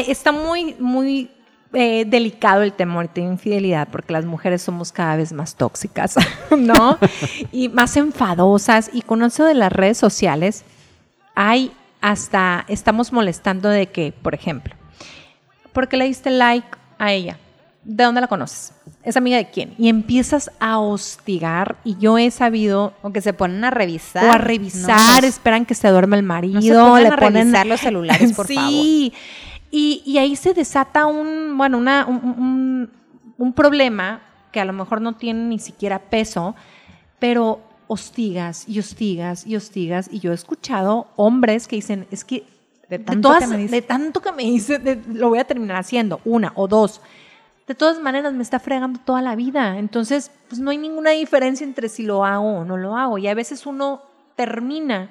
[0.07, 1.29] está muy, muy
[1.73, 6.15] eh, delicado el temor de infidelidad porque las mujeres somos cada vez más tóxicas,
[6.57, 6.97] ¿no?
[7.51, 8.89] y más enfadosas.
[8.93, 10.63] Y con eso de las redes sociales,
[11.35, 14.75] hay hasta, estamos molestando de que, por ejemplo,
[15.73, 17.38] ¿por qué le diste like a ella?
[17.86, 18.74] ¿De dónde la conoces?
[19.04, 19.76] ¿Es amiga de quién?
[19.78, 24.26] Y empiezas a hostigar y yo he sabido O que se ponen a revisar.
[24.26, 27.15] o a revisar, No, esperan que se duerma el marido, no se pongan le a
[27.15, 28.56] ponen revisar los celulares, por sí.
[28.56, 28.71] favor.
[29.71, 32.89] Y, y ahí se desata un, bueno, una, un, un-
[33.38, 34.21] un problema
[34.52, 36.56] que a lo mejor no tiene ni siquiera peso,
[37.19, 40.10] pero hostigas y hostigas y hostigas.
[40.12, 42.45] Y yo he escuchado hombres que dicen, es que
[42.89, 43.76] De de, tanto todas, que me dice.
[43.76, 47.02] de tanto que me dice, de- lo voy a terminar haciendo, una o dos.
[47.67, 49.80] De todas maneras, me está fregando toda la vida.
[49.80, 53.17] Entonces, pues no hay ninguna diferencia entre si lo hago o no lo hago.
[53.17, 54.04] Y a veces uno
[54.36, 55.10] termina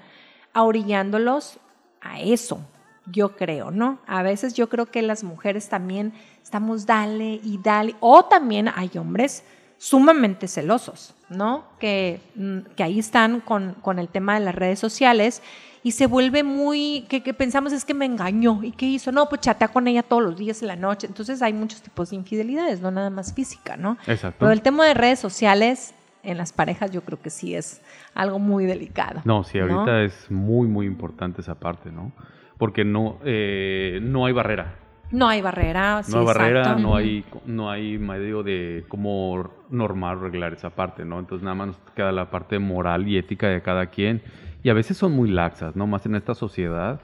[0.52, 1.58] ahorillándolos
[2.00, 2.60] a eso,
[3.06, 3.98] yo creo, ¿no?
[4.06, 6.12] A veces yo creo que las mujeres también
[6.42, 7.96] estamos dale y dale.
[8.00, 9.42] O también hay hombres
[9.78, 11.64] sumamente celosos, ¿no?
[11.78, 15.42] Que, mm, que ahí están con, con el tema de las redes sociales
[15.82, 18.60] y se vuelve muy, que, que pensamos es que me engañó.
[18.62, 19.12] ¿Y qué hizo?
[19.12, 21.06] No, pues chatea con ella todos los días en la noche.
[21.06, 23.98] Entonces hay muchos tipos de infidelidades, no nada más física, ¿no?
[24.06, 24.38] Exacto.
[24.40, 27.82] Pero el tema de redes sociales en las parejas yo creo que sí es
[28.14, 29.20] algo muy delicado.
[29.26, 29.98] No, sí, ahorita ¿no?
[29.98, 32.12] es muy, muy importante esa parte, ¿no?
[32.56, 34.78] Porque no, eh, no hay barrera.
[35.14, 36.02] No hay barrera.
[36.02, 36.82] sí, no hay barrera, exacto.
[36.82, 41.20] no hay, no hay medio de cómo normal arreglar esa parte, ¿no?
[41.20, 44.22] Entonces nada más nos queda la parte moral y ética de cada quien.
[44.64, 45.86] Y a veces son muy laxas, ¿no?
[45.86, 47.00] Más en esta sociedad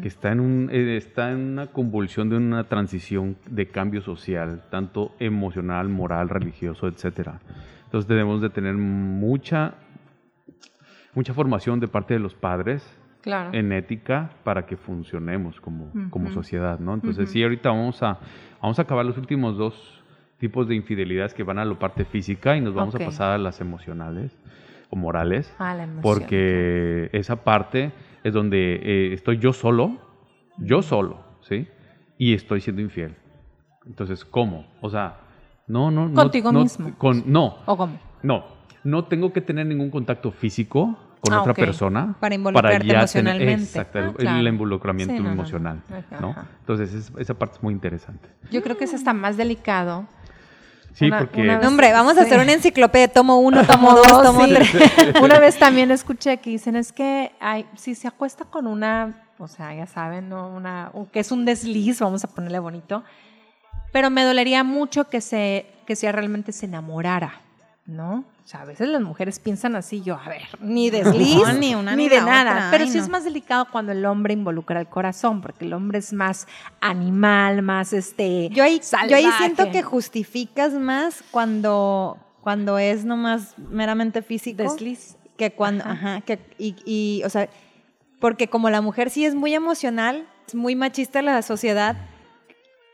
[0.00, 4.62] que está en, un, eh, está en una convulsión de una transición de cambio social,
[4.70, 7.40] tanto emocional, moral, religioso, etcétera.
[7.84, 9.74] Entonces debemos de tener mucha,
[11.14, 13.50] mucha formación de parte de los padres Claro.
[13.52, 16.34] en ética para que funcionemos como, como Ujú.
[16.34, 16.94] sociedad, ¿no?
[16.94, 18.18] Entonces sí, ahorita vamos a,
[18.62, 20.02] vamos a acabar los últimos dos
[20.38, 23.02] tipos de infidelidades que van a la parte física y nos vamos Ok.
[23.02, 24.36] a pasar a las emocionales
[24.88, 26.02] o morales, Ah, la emoción.
[26.02, 27.92] porque esa parte
[28.24, 29.98] es donde eh, estoy yo solo,
[30.58, 31.68] yo solo, ¿sí?
[32.18, 33.14] Y estoy siendo infiel.
[33.86, 34.66] Entonces, ¿cómo?
[34.80, 35.16] O sea,
[35.66, 36.14] no, no, no.
[36.14, 36.94] Contigo no, mismo.
[36.98, 37.98] Con, no, ¿O cómo?
[38.22, 38.44] no,
[38.82, 41.58] no tengo que tener ningún contacto físico con Ah, otra ok.
[41.58, 43.52] persona Para involucrarte ya emocionalmente.
[43.64, 44.38] exacto, Ah, el, claro.
[44.38, 45.40] el involucramiento Sí, no, no, no.
[45.40, 46.30] emocional, Ajá, ¿no?
[46.30, 46.44] ajá.
[46.60, 48.28] Entonces es- esa parte es muy interesante.
[48.50, 50.06] Yo creo que es hasta más delicado.
[50.94, 52.26] Sí, Una- porque una No, hombre, vamos a Sí.
[52.26, 53.06] hacer una enciclopedia.
[53.08, 54.54] Tomo uno, tomo dos, tomo sí.
[54.54, 54.70] tres.
[55.22, 59.46] Una vez también escuché que dicen es que ay, si se acuesta con una, o
[59.46, 60.48] sea, ya saben, ¿no?
[60.48, 63.04] Una, que es un desliz, vamos a ponerle bonito,
[63.92, 67.34] pero me dolería mucho que se, que si realmente se enamorara,
[67.86, 68.24] ¿no?
[68.50, 71.94] Sea, a veces las mujeres piensan así, yo, a ver, ni desliz, No, ni una
[71.94, 72.50] ni ni de nada.
[72.50, 75.72] otra, Pero ay, sí es más delicado cuando el hombre involucra el corazón, porque el
[75.72, 76.48] hombre es más
[76.80, 78.48] animal, más este.
[78.48, 84.64] Yo ahí, yo ahí siento que justificas más cuando, cuando es nomás meramente físico.
[84.64, 85.16] Desliz.
[85.36, 85.92] Que cuando, Ajá.
[86.14, 87.48] ajá, que, y, y, o sea,
[88.18, 91.96] porque como la mujer sí es muy emocional, es muy machista la sociedad,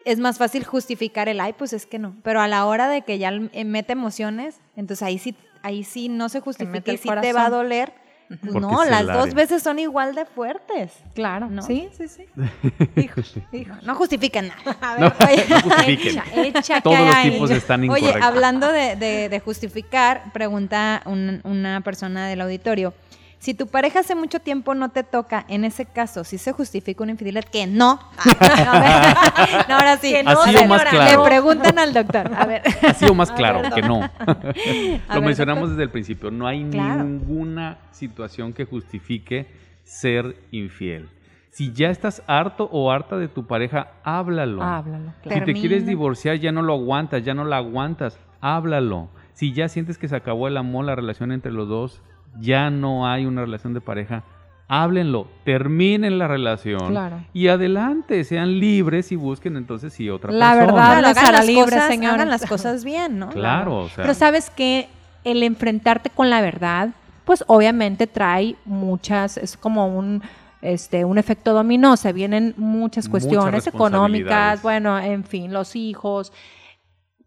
[0.05, 2.15] es más fácil justificar el ay, pues es que no.
[2.23, 5.35] Pero a la hora de que ya mete emociones, entonces ahí sí,
[5.67, 7.93] ahí sí no se justifica y sí te va a doler.
[8.29, 10.93] Porque no, las dos veces son igual de fuertes.
[11.15, 11.63] Claro, ¿no?
[11.63, 12.25] sí, sí, sí.
[12.97, 13.21] Hijo,
[13.53, 14.77] hijo, no justifican nada.
[14.81, 16.19] A No, ver, no justifiquen.
[16.19, 18.25] Echa, echa, Todos los tipos están Oye, incorrectos.
[18.25, 22.95] hablando de, de- de justificar, pregunta un- una persona del auditorio.
[23.39, 27.03] Si tu pareja hace mucho tiempo no te toca, en ese caso, si se justifica
[27.03, 28.01] una infidelidad, que no.
[28.19, 30.11] A ver, no, ahora sí.
[30.13, 31.23] Que no, Ha sido más claro.
[31.23, 32.31] Le preguntan al doctor.
[32.35, 32.63] A ver.
[32.83, 34.01] Ha sido más claro que no.
[34.19, 35.69] A Lo ver, mencionamos doctor.
[35.71, 36.31] desde el principio.
[36.31, 37.05] No hay Claro.
[37.05, 39.47] ninguna situación que justifique
[39.85, 41.09] ser infiel.
[41.51, 44.63] Si ya estás harto o harta de tu pareja, háblalo.
[44.63, 45.13] Háblalo.
[45.23, 45.47] Si claro.
[45.47, 49.09] te quieres divorciar, ya no lo aguantas, ya no la aguantas, háblalo.
[49.35, 52.03] Si ya sientes que se acabó el amor, la relación entre los dos,
[52.41, 54.25] ya no hay una relación de pareja,
[54.69, 57.21] háblenlo, terminen la relación Claro.
[57.33, 60.67] y adelante, sean libres y busquen entonces sí otra La persona.
[60.67, 62.15] verdad, Claro, hagan las libres, cosas, señores.
[62.15, 63.29] hagan las cosas bien, ¿no?
[63.29, 64.89] Claro, o sea, Pero sabes que
[65.25, 66.91] el enfrentarte con la verdad,
[67.25, 70.23] pues obviamente trae muchas, es como un
[70.63, 76.33] este un efecto dominó, se vienen muchas Muchas cuestiones económicas, bueno, en fin, los hijos.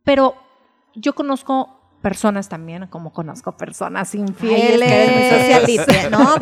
[0.04, 0.36] Pero
[0.96, 4.88] yo conozco personas también, como conozco personas Ay, es infieles.
[4.88, 6.10] que eres muy socialista.
[6.10, 6.36] No,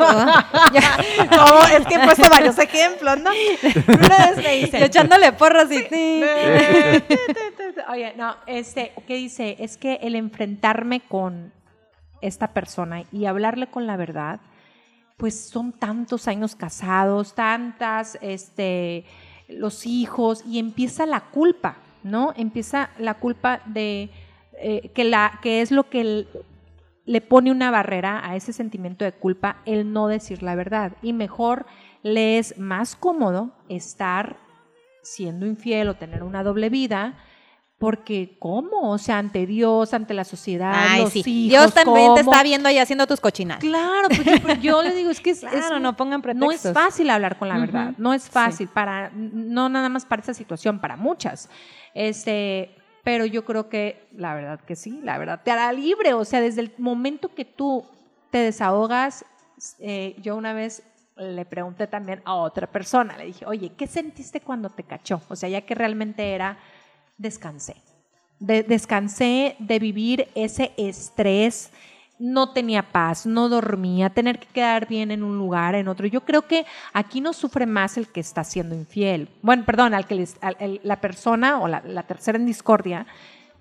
[1.76, 3.30] es que he puesto varios ejemplos, ¿no?
[3.88, 5.78] Una vez me dice, yo echándole porras y...
[7.90, 9.56] Oye, no, este, ¿qué dice?
[9.58, 11.52] Es que el enfrentarme con
[12.20, 14.40] esta persona y hablarle con la verdad,
[15.16, 19.04] pues son tantos años casados, tantas, este,
[19.48, 22.32] los hijos, y empieza la culpa, ¿no?
[22.36, 24.10] Empieza la culpa de
[24.60, 26.28] eh, que la, que es lo que el-
[27.04, 30.92] le pone una barrera a ese sentimiento de culpa el no decir la verdad.
[31.02, 31.64] Y mejor
[32.02, 34.36] le es más cómodo estar
[35.02, 37.14] siendo infiel o tener una doble vida,
[37.78, 38.90] porque ¿cómo?
[38.90, 41.20] O sea, ante Dios, ante la sociedad, Ay, los sí.
[41.20, 43.62] hijos, Dios también te está viendo ahí haciendo tus cochinadas.
[43.62, 46.50] Claro, pues yo, pues yo le digo, es que es, Claro, es- no pongan no
[46.50, 46.72] es pretextos.
[46.74, 50.80] fácil hablar con la verdad, no es fácil para, no nada más para esa situación,
[50.80, 51.48] para muchas.
[51.94, 52.74] Este,
[53.08, 56.42] pero yo creo que la verdad que sí, la verdad te hará libre, o sea,
[56.42, 57.86] desde el momento que tú
[58.30, 59.24] te desahogas,
[59.78, 60.82] eh, yo una vez
[61.16, 65.22] le pregunté también a otra persona, le dije, oye, ¿qué sentiste cuando te cachó?
[65.30, 66.58] O sea, ya que realmente era,
[67.16, 67.76] descansé.
[68.40, 71.70] De- descansé de vivir ese estrés,
[72.18, 76.06] no tenía paz, no dormía, tener que quedar bien en un lugar, en otro.
[76.06, 79.28] Yo creo que aquí no sufre más el que está siendo infiel.
[79.42, 80.26] Bueno, perdón, al que
[80.82, 83.06] la persona o la, tercera en discordia,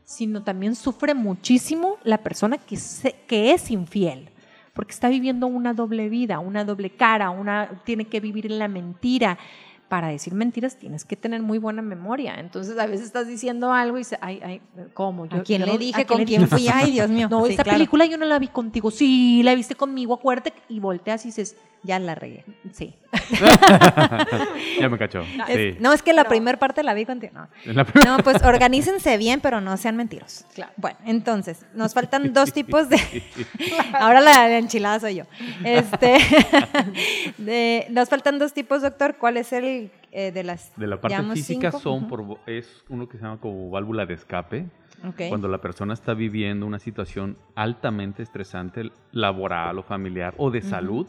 [0.04, 4.30] sino también sufre muchísimo la persona que, se- es infiel,
[4.74, 8.68] porque está viviendo una doble vida, una doble cara, una, tiene que vivir en la
[8.68, 9.38] mentira.
[9.88, 12.36] Para decir mentiras tienes que tener muy buena memoria.
[12.40, 14.62] Entonces a veces estás diciendo algo y dices, ay, ay,
[14.94, 15.24] ¿cómo?
[15.26, 16.02] ¿A quién yo le dije?
[16.02, 16.68] ¿a ¿Con quién fui?
[16.68, 17.28] Ay, Dios mío.
[17.30, 17.78] No, Sí, esta claro.
[17.78, 18.92] película yo no la vi contigo.
[18.92, 20.54] Sí, la viste conmigo, acuérdate.
[20.68, 21.56] Y volteas y dices,
[21.88, 22.44] Ya la regué.
[22.74, 22.94] sí.
[24.80, 25.24] ya me cachó.
[25.48, 25.78] Sí.
[25.80, 27.34] no, es que la primera parte la vi contigo.
[27.66, 28.18] No.
[28.24, 30.46] Pues organícense bien, pero no sean mentirosos.
[30.54, 30.74] Claro.
[30.76, 32.98] Bueno, entonces, nos faltan dos tipos de.
[33.94, 35.24] Ahora la enchilada soy yo.
[35.64, 36.18] Este,
[37.38, 39.16] de- nos faltan dos tipos, doctor.
[39.18, 40.76] ¿Cuál es el eh, de las.
[40.76, 41.80] De la parte física cinco?
[41.82, 44.68] son por, es uno que se llama como válvula de escape.
[45.08, 45.22] Ok.
[45.30, 51.08] Cuando la persona está viviendo una situación altamente estresante, laboral o familiar o de salud,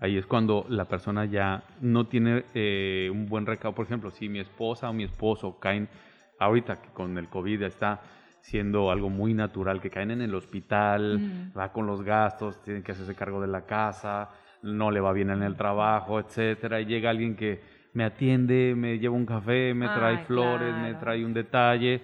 [0.00, 3.74] ahí es cuando la persona ya no tiene eh, un buen recaudo.
[3.74, 5.88] Por ejemplo, si mi esposa o mi esposo caen,
[6.38, 8.00] ahorita que con el COVID está
[8.40, 12.92] siendo algo muy natural, que caen en el hospital, va con los gastos, tienen que
[12.92, 14.30] hacerse cargo de la casa,
[14.62, 17.60] no le va bien en el trabajo, etcétera, y llega alguien que
[17.92, 22.02] me atiende, me lleva un café, me trae flores, me trae un detalle.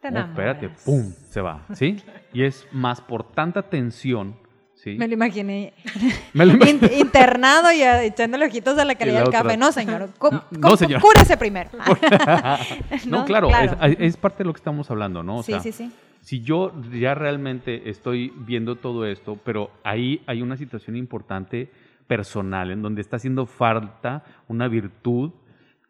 [0.00, 0.68] Te Oh, espérate.
[0.84, 1.12] ¡pum!
[1.28, 1.96] Se va, ¿sí?
[2.32, 4.36] Y es más por tanta tensión,
[4.86, 4.96] ¿sí?
[4.96, 5.74] Me lo imaginé.
[6.32, 9.56] Me lo internado y echándole ojitos a la calidad la del café.
[9.56, 10.08] No, señor.
[10.50, 11.00] No, señor.
[11.00, 11.70] Cúrese primero.
[13.06, 13.76] no, No, claro, claro.
[13.82, 15.38] Es, es parte de lo que estamos hablando, ¿no?
[15.38, 15.90] O sí, sea, sí, sí.
[16.20, 21.70] si yo ya realmente estoy viendo todo esto, pero ahí hay una situación importante
[22.06, 25.32] personal en donde está haciendo falta una virtud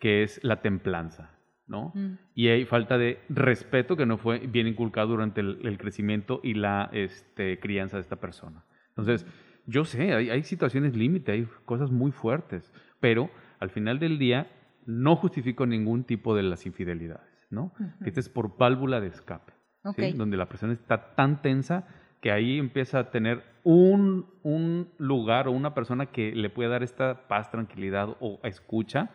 [0.01, 1.31] que es la templanza,
[1.67, 1.93] ¿no?
[1.95, 2.19] Mm.
[2.35, 6.55] Y hay falta de respeto que no fue bien inculcado durante el, el crecimiento y
[6.55, 8.65] la este, crianza de esta persona.
[8.97, 9.27] Entonces,
[9.67, 14.51] yo sé, hay, hay situaciones límite, hay cosas muy fuertes, pero al final del día
[14.87, 17.73] no justifico ningún tipo de las infidelidades, ¿no?
[18.05, 19.53] Este es por válvula de escape,
[19.97, 20.03] ¿sí?
[20.11, 20.17] Ok.
[20.17, 21.87] donde la persona está tan tensa
[22.23, 26.83] que ahí empieza a tener un, un lugar o una persona que le puede dar
[26.83, 29.11] esta paz, tranquilidad o escucha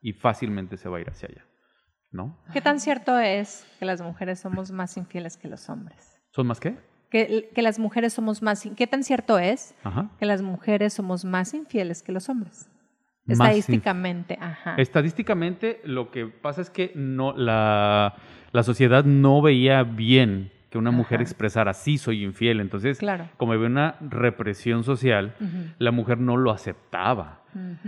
[0.00, 1.46] y fácilmente se va a ir hacia allá,
[2.10, 2.38] ¿no?
[2.52, 6.20] ¿Qué tan cierto es que las mujeres somos más infieles que los hombres?
[6.30, 6.76] ¿Son más qué?
[7.12, 8.66] Que, que las mujeres somos más...
[8.76, 10.08] ¿Qué tan cierto es Ajá.
[10.18, 12.68] que las mujeres somos más infieles que los hombres?
[13.28, 14.74] Estadísticamente, ajá.
[14.78, 18.14] Estadísticamente, lo que pasa es que no, la,
[18.52, 21.22] la sociedad no veía bien que una mujer Ajá.
[21.24, 22.58] expresara sí soy infiel.
[22.60, 23.28] Entonces, Claro.
[23.36, 25.34] como había una represión social,
[25.78, 27.41] la mujer no lo aceptaba.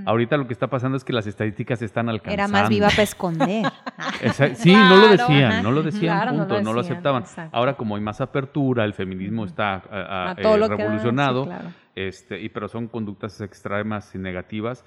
[0.06, 2.34] Ahorita lo que está pasando es que las estadísticas están alcanzando.
[2.42, 3.64] Era más viva para esconder.
[4.20, 7.22] Esa- sí, no lo decían, no lo decían, Claro, no punto, no lo aceptaban.
[7.22, 7.56] exacto.
[7.56, 10.82] Ahora como hay más apertura, el feminismo está a- a- A todo eh, que sí,
[10.82, 11.68] revolucionado, claro.
[11.94, 14.84] este, y, pero son conductas extremas y negativas,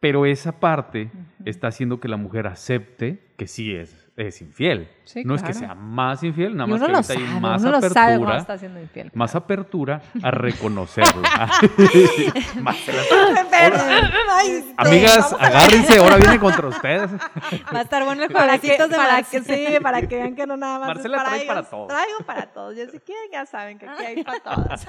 [0.00, 1.10] Pero esa parte
[1.44, 4.86] está haciendo que la mujer acepte que sí es, es infiel.
[5.04, 5.66] Sí, no es que claro.
[5.66, 8.36] sea más infiel, nada más que ahorita sabe, hay más uno lo sabe cuando apertura.
[8.38, 9.10] está siendo infiel.
[9.14, 11.22] Más apertura a reconocerlo.
[12.60, 13.02] Marcela,
[14.32, 17.10] Ay, Amigas, agárrense, ahora viene contra ustedes.
[17.74, 20.34] Va a estar bueno el Para que, jueguecitos de para que sí, para que vean
[20.36, 21.70] que no nada más es Marcela para trae para ellos.
[21.70, 21.88] todos.
[21.88, 22.76] Traigo para todos.
[22.76, 24.86] Ya si quieren ya saben que aquí hay para todos.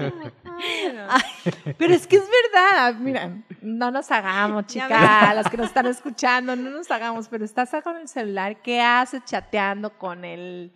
[0.00, 1.74] Ay, no.
[1.78, 6.56] Pero es que es verdad, miren, no nos hagamos, chicas, las que nos están escuchando,
[6.56, 10.72] no nos hagamos, pero estás con el celular, ¿qué haces chateando con el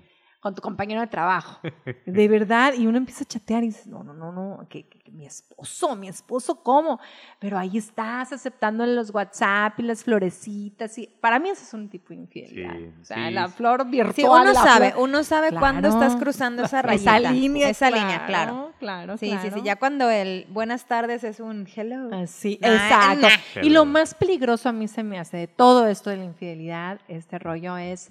[0.47, 1.61] con tu compañero de trabajo?
[2.07, 4.97] De verdad, y uno empieza a chatear y dices, no, no, no, no, que, que-
[5.07, 6.99] que mi esposo, mi esposo, ¿cómo?
[7.39, 11.89] Pero ahí estás aceptando los WhatsApp y las florecitas, y para mí eso es un
[11.89, 12.75] tipo de infidelidad.
[12.77, 13.33] Sí, o sea, sí.
[13.35, 14.15] la flor virtual.
[14.15, 16.03] Sí, uno sabe, flor- uno sabe cuándo Claro.
[16.05, 17.19] estás cruzando esa rayita.
[17.19, 18.73] Esa línea, Esa línea, claro.
[18.81, 19.49] Claro, Sí, sí, sí.
[19.49, 19.65] claro.
[19.65, 22.11] Ya cuando el buenas tardes es un hello.
[22.13, 23.29] Así, Nah, exacto.
[23.29, 23.63] nah.
[23.65, 27.01] Y lo más peligroso a mí se me hace de todo esto de la infidelidad,
[27.09, 28.11] este rollo es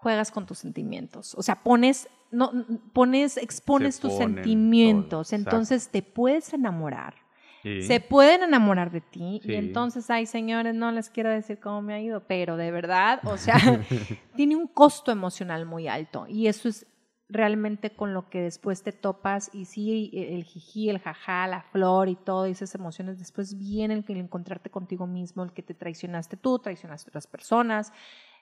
[0.00, 1.34] juegas con tus sentimientos.
[1.36, 2.52] O sea, pones, no,
[2.92, 5.28] pones, expones Se tus sentimientos.
[5.28, 7.14] todo, entonces te puedes enamorar.
[7.62, 7.82] Sí.
[7.82, 9.52] Se pueden enamorar de ti Sí.
[9.52, 13.20] y entonces, ay señores, no les quiero decir cómo me ha ido, pero de verdad,
[13.24, 13.54] o sea,
[14.34, 16.86] tiene un costo emocional muy alto y eso es
[17.28, 22.08] realmente con lo que después te topas y sí, el jiji, el jaja, la flor
[22.08, 25.62] y todo y esas emociones, después viene el, que- el encontrarte contigo mismo, el que
[25.62, 27.92] te traicionaste tú, traicionaste a otras personas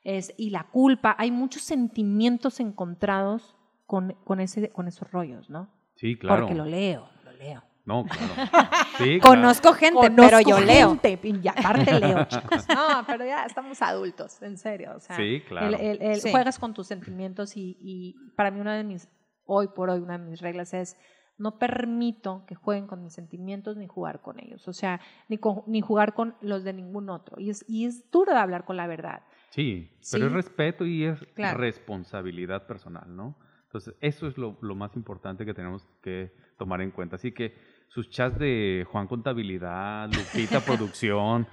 [0.05, 5.69] es, y la culpa, hay muchos sentimientos encontrados con, con, ese, con esos rollos, ¿no?
[5.97, 6.43] Sí, claro.
[6.43, 7.63] Porque lo leo, lo leo.
[7.85, 8.33] No, claro.
[8.99, 9.37] Sí, claro.
[9.37, 10.89] Conozco gente, pero yo Conozco leo.
[11.01, 12.67] gente, Y aparte leo, chicos.
[12.69, 14.93] No, pero ya estamos adultos, en serio.
[14.97, 15.69] O sea, Sí, claro.
[15.69, 16.31] el- el- el- Sí.
[16.31, 19.09] Juegas con tus sentimientos y, y para mí una de mis,
[19.47, 20.97] hoy por hoy, una de mis reglas es
[21.39, 24.67] no permito que jueguen con mis sentimientos ni jugar con ellos.
[24.67, 27.39] O sea, ni, con- ni jugar con los de ningún otro.
[27.41, 29.23] Y es, y es duro de hablar con la verdad.
[29.51, 31.59] Sí, pero es respeto y es Claro.
[31.59, 33.37] responsabilidad personal, ¿no?
[33.65, 37.17] Entonces, eso es lo, lo más importante que tenemos que tomar en cuenta.
[37.17, 37.55] Así que
[37.89, 41.47] sus chats de Juan Contabilidad, Lupita Producción,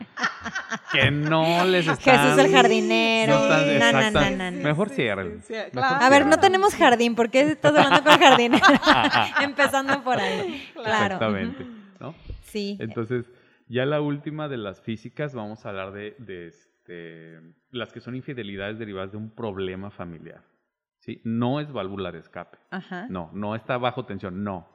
[0.92, 2.20] que no les están...
[2.26, 3.34] Jesús el jardinero.
[3.38, 4.38] No están- No, no, no, exacto.
[4.38, 4.64] no, no.
[4.64, 5.42] Mejor Sí, ciérrenlo.
[5.42, 6.06] sí, sí, Mejor claro.
[6.06, 7.16] A ver, no tenemos jardín.
[7.16, 8.66] ¿Por qué estás hablando con jardinero?
[9.42, 10.70] Empezando por ahí.
[10.74, 11.16] Claro.
[11.16, 11.66] Exactamente,
[12.00, 12.16] ¿no?
[12.44, 12.78] Sí.
[12.80, 13.30] Entonces,
[13.68, 16.54] ya la última de las físicas, vamos a hablar de, de,
[16.86, 17.40] este,
[17.72, 20.42] las que son infidelidades derivadas de un problema familiar.
[21.00, 21.20] ¿sí?
[21.24, 22.58] No es válvula de escape.
[22.72, 23.08] Ajá.
[23.10, 24.68] No, no está bajo tensión, no.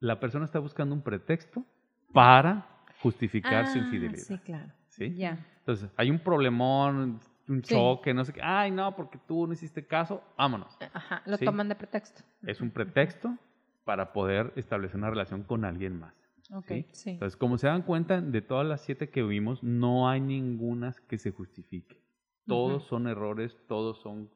[0.00, 1.64] La persona está buscando un pretexto
[2.12, 2.66] para
[3.00, 4.22] justificar su Ah, infidelidad.
[4.24, 4.72] Sí, claro.
[4.88, 5.14] ¿sí?
[5.16, 5.38] Ya.
[5.60, 7.74] Entonces, hay un problemón, un Sí.
[7.74, 8.40] choque, no sé qué.
[8.42, 10.76] Ay, no, porque tú no hiciste caso, vámonos.
[10.92, 11.44] Ajá, lo Sí.
[11.44, 12.22] toman de pretexto.
[12.46, 13.36] Es un pretexto
[13.84, 16.14] para poder establecer una relación con alguien más.
[16.50, 16.86] Ok, ¿sí?
[16.92, 17.10] sí.
[17.10, 21.18] Entonces, como se dan cuenta, de todas las siete que vimos, no hay ninguna que
[21.18, 22.02] se justifique.
[22.46, 24.28] Todos son errores, todos son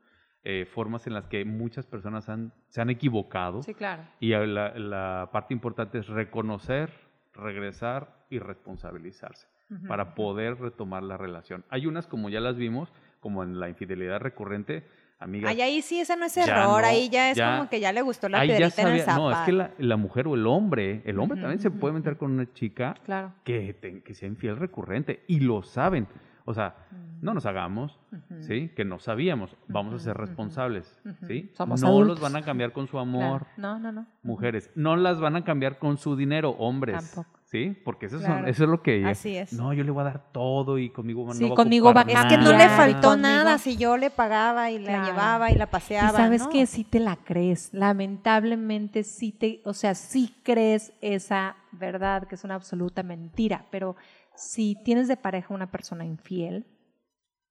[0.45, 3.63] eh, formas en las que muchas personas han, se han equivocado.
[3.63, 4.05] Sí, claro.
[4.19, 6.91] Y la, la parte importante es reconocer,
[7.35, 9.47] regresar y responsabilizarse
[9.87, 11.65] para poder retomar la relación.
[11.69, 12.91] Hay unas, como ya las vimos,
[13.21, 14.87] como en la infidelidad recurrente,
[15.19, 15.51] amigas.
[15.51, 16.57] Ay, ahí sí, ese no es error.
[16.65, 19.05] no, ahí ya es ya- como que ya le gustó la piedrita en el sabía-
[19.05, 19.23] zapato.
[19.23, 22.17] no, es que la, la mujer o el hombre, el hombre también se puede meter
[22.17, 23.33] con una chica Claro.
[23.45, 26.07] que, te- que sea infiel recurrente y lo saben.
[26.45, 26.75] O sea,
[27.21, 27.99] no nos hagamos.
[28.41, 28.71] ¿sí?
[28.75, 30.99] Que no sabíamos, vamos a ser responsables.
[31.27, 31.51] ¿sí?
[31.55, 32.09] Somos no adultos.
[32.09, 33.79] los van a cambiar con su amor, Claro.
[33.79, 34.07] No, no, no.
[34.23, 37.38] mujeres, no las van a cambiar con su dinero, hombres, Tampoco.
[37.51, 37.71] ¿Sí?
[37.85, 39.53] Porque eso, son- eso es lo que ella- Así es.
[39.53, 42.03] No, yo le voy a dar todo y conmigo no Sí, va a conmigo va
[42.03, 42.77] Es que no le Claro.
[42.77, 43.29] faltó Conmigo.
[43.29, 45.07] nada si yo le pagaba y la Claro.
[45.07, 46.11] llevaba y la Y paseaba.
[46.19, 46.49] sabes ¿no?
[46.51, 47.71] que sí te la crees.
[47.73, 53.67] Lamentablemente sí te, o sea, sí crees esa verdad que es una absoluta mentira.
[53.71, 53.97] Pero
[54.35, 56.67] si tienes de pareja una persona infiel,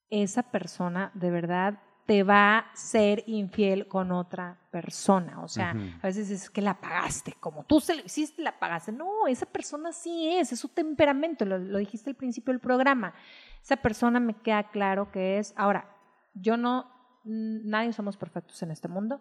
[0.09, 5.41] esa persona de verdad te va a ser infiel con otra persona.
[5.41, 8.93] O sea, a veces es que la pagaste, como tú se lo hiciste, la pagaste.
[8.93, 13.13] No, esa persona sí es, es su temperamento, lo, lo dijiste al principio del programa.
[13.61, 15.93] Esa persona me queda claro que es, ahora,
[16.33, 16.89] yo no,
[17.25, 19.19] nadie somos perfectos en este mundo,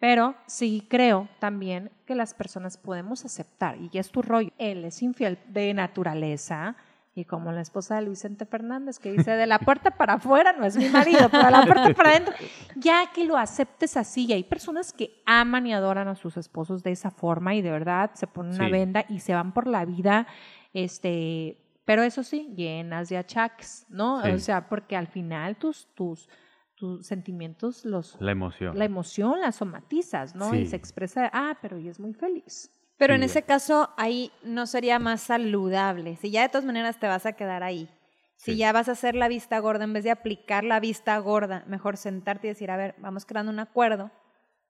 [0.00, 4.84] pero sí creo también que las personas podemos aceptar, y ya es tu rollo, él
[4.84, 6.76] es infiel de naturaleza,
[7.16, 10.52] y como la esposa de Luis Vicente Fernández que dice, de la puerta para afuera
[10.52, 12.34] no es mi marido, pero de la puerta para adentro,
[12.76, 16.82] ya que lo aceptes así, y hay personas que aman y adoran a sus esposos
[16.82, 19.86] de esa forma y de verdad se ponen una venda y se van por la
[19.86, 20.26] vida,
[20.74, 21.56] este,
[21.86, 24.22] pero eso sí, llenas de achaques, ¿no?
[24.22, 24.30] Sí.
[24.32, 26.28] O sea, porque al final tus, tus,
[26.74, 28.78] tus sentimientos los La emoción.
[28.78, 30.54] la emoción la somatizas, ¿no?
[30.54, 32.70] Y se expresa, ah, pero ella es muy feliz.
[32.98, 36.16] Pero en ese caso, ahí no sería más saludable.
[36.16, 37.88] Si ya de todas maneras te vas a quedar ahí.
[38.36, 38.56] Si Sí.
[38.58, 41.96] ya vas a hacer la vista gorda, en vez de aplicar la vista gorda, mejor
[41.96, 44.10] sentarte y decir, a ver, vamos creando un acuerdo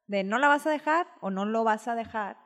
[0.07, 2.37] de no la vas a dejar o no lo vas a dejar.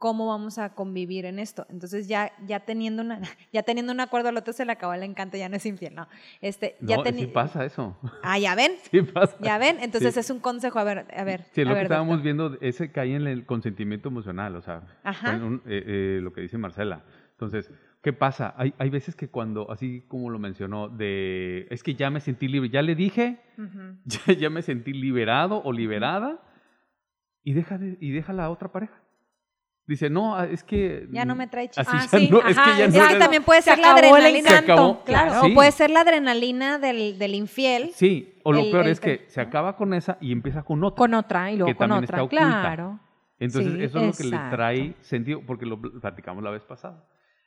[0.00, 1.66] ¿Cómo vamos a convivir en esto?
[1.68, 3.20] Entonces ya, ya teniendo una,
[3.52, 5.94] ya teniendo un acuerdo, al otro se le acabó el encanto, ya no es infiel,
[5.94, 6.08] no.
[6.40, 7.96] Este, ya No, sí pasa eso.
[8.22, 9.36] Ah, ya ven, Sí pasa.
[9.42, 9.76] ya ven.
[9.80, 10.20] Entonces Sí.
[10.20, 11.44] es un consejo, a ver, a ver.
[11.52, 12.24] Sí, a lo ver, que estábamos doctor.
[12.24, 14.82] viendo, ese cae en el consentimiento emocional, o sea,
[15.26, 17.04] un- eh, eh, lo que dice Marcela.
[17.32, 17.70] Entonces,
[18.02, 18.54] ¿qué pasa?
[18.56, 22.48] Hay, hay veces que cuando, así como lo mencionó, de, es que ya me sentí
[22.48, 23.38] libre, ya le dije,
[24.06, 26.40] ya, ya me sentí liberado o liberada,
[27.44, 28.94] y deja, de- y deja la otra pareja.
[29.90, 31.08] Dice, no, ah, es que...
[31.10, 31.82] Ya no me trae chiste.
[31.92, 33.60] Ah, ya sí, no, es ajá, que ya es no Es que eres- también puede
[33.60, 34.48] Se ser la adrenalina.
[34.50, 35.40] Se acabó, claro.
[35.42, 35.50] sí.
[35.50, 37.90] O puede ser la adrenalina del, del infiel.
[37.92, 40.84] Sí, o lo el- peor el es que se acaba con esa y empieza con
[40.84, 40.96] otra.
[40.96, 42.16] Con otra y luego Que con también otra.
[42.18, 42.60] está oculta.
[42.60, 43.00] Claro.
[43.40, 46.62] Entonces, Sí, eso es lo que le trae sentido, porque lo pl- platicamos la vez
[46.62, 47.04] pasada.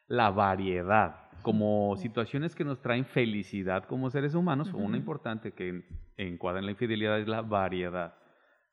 [0.08, 5.86] La variedad, como situaciones que nos traen felicidad como seres humanos, una importante que en-
[6.18, 8.16] encuadra en la infidelidad es la variedad.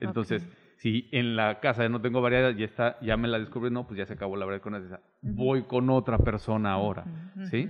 [0.00, 0.44] Entonces,
[0.80, 3.98] si en la casa no tengo variedad, ya está, ya me la descubrí, no, pues
[3.98, 5.00] ya se acabó la variedad con esa.
[5.22, 7.04] Voy con otra persona ahora,
[7.50, 7.68] ¿sí?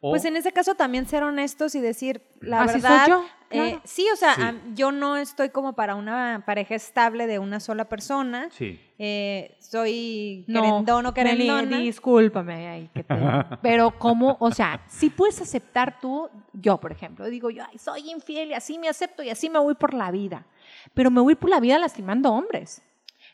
[0.00, 3.06] O- Pues en ese caso también ser honestos y decir la Así soy verdad.
[3.08, 3.80] yo, eh, claro.
[3.84, 4.42] sí, o sea, Sí.
[4.76, 8.46] yo no estoy como para una pareja estable de una sola persona.
[8.52, 8.78] Sí.
[8.98, 11.14] Eh, soy No, querendón o Meli,
[11.46, 11.78] querendona.
[11.78, 12.68] discúlpame.
[12.68, 13.14] ay, que te-
[13.62, 18.08] Pero cómo, o sea, si puedes aceptar tú, yo por ejemplo, digo yo, ay, soy
[18.10, 20.46] infiel y así me acepto y así me voy por la vida.
[20.94, 22.82] Pero me voy por la vida lastimando hombres.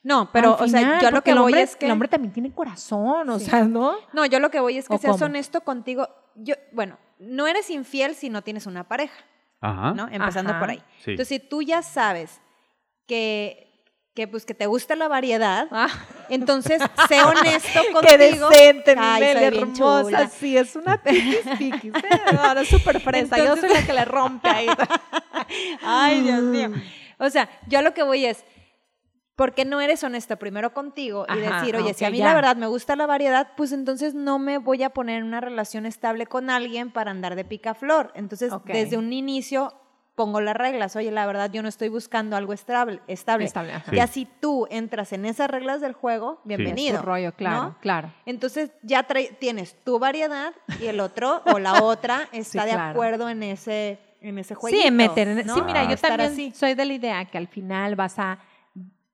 [0.03, 1.87] No, pero, Al o sea, final, yo lo que voy hombre, es que.
[1.87, 3.47] El hombre también tiene corazón, o Sí.
[3.47, 3.95] sea, ¿no?
[4.13, 5.25] No, yo lo que voy es que ¿O seas cómo?
[5.27, 6.09] honesto contigo.
[6.35, 9.15] Yo, bueno, no eres infiel si no tienes una pareja,
[9.63, 9.93] Ajá.
[9.95, 10.09] ¿no?
[10.11, 10.61] Empezando Ajá.
[10.61, 10.83] por ahí.
[11.03, 11.13] Sí.
[11.13, 12.41] Entonces, si tú ya sabes
[13.07, 13.71] que,
[14.15, 15.69] que, pues, que te gusta la variedad,
[16.29, 18.01] entonces sé honesto contigo.
[18.03, 20.03] Qué decente, Ay, hermosa.
[20.05, 20.29] chula.
[20.29, 21.95] Sí, es una piquis, piquis.
[21.95, 22.21] ¿eh?
[22.39, 23.39] Ahora es súper fresa.
[23.39, 24.67] Yo soy la que le rompe ahí.
[25.83, 26.71] Ay, Dios mío.
[27.25, 28.45] O sea, yo lo que voy es,
[29.37, 32.27] ¿por qué no eres honesta primero contigo y Ajá, decir, oye, si a mí ya.
[32.27, 35.41] la verdad me gusta la variedad, pues entonces no me voy a poner en una
[35.41, 38.13] relación estable con alguien para andar de picaflor?
[38.15, 39.75] Entonces, desde un inicio
[40.15, 40.95] pongo las reglas.
[40.95, 43.01] Oye, la verdad yo no estoy buscando algo estable.
[43.09, 43.47] estable.
[43.47, 43.73] Estable.
[43.91, 43.97] Sí.
[43.97, 47.01] Ya si tú entras en esas reglas del juego, bienvenido.
[47.01, 47.79] Tu rollo, claro, ¿no?
[47.81, 48.13] claro.
[48.25, 49.05] Entonces ya
[49.41, 52.91] tienes tu variedad y el otro o la otra está Sí, de claro.
[52.93, 53.99] acuerdo en ese
[54.29, 54.81] en ese jueguito.
[54.83, 55.47] Sí, en meter.
[55.47, 55.55] ¿no?
[55.55, 55.91] Sí, mira, Ah.
[55.91, 56.51] yo también así.
[56.53, 58.39] soy de la idea que al final vas a,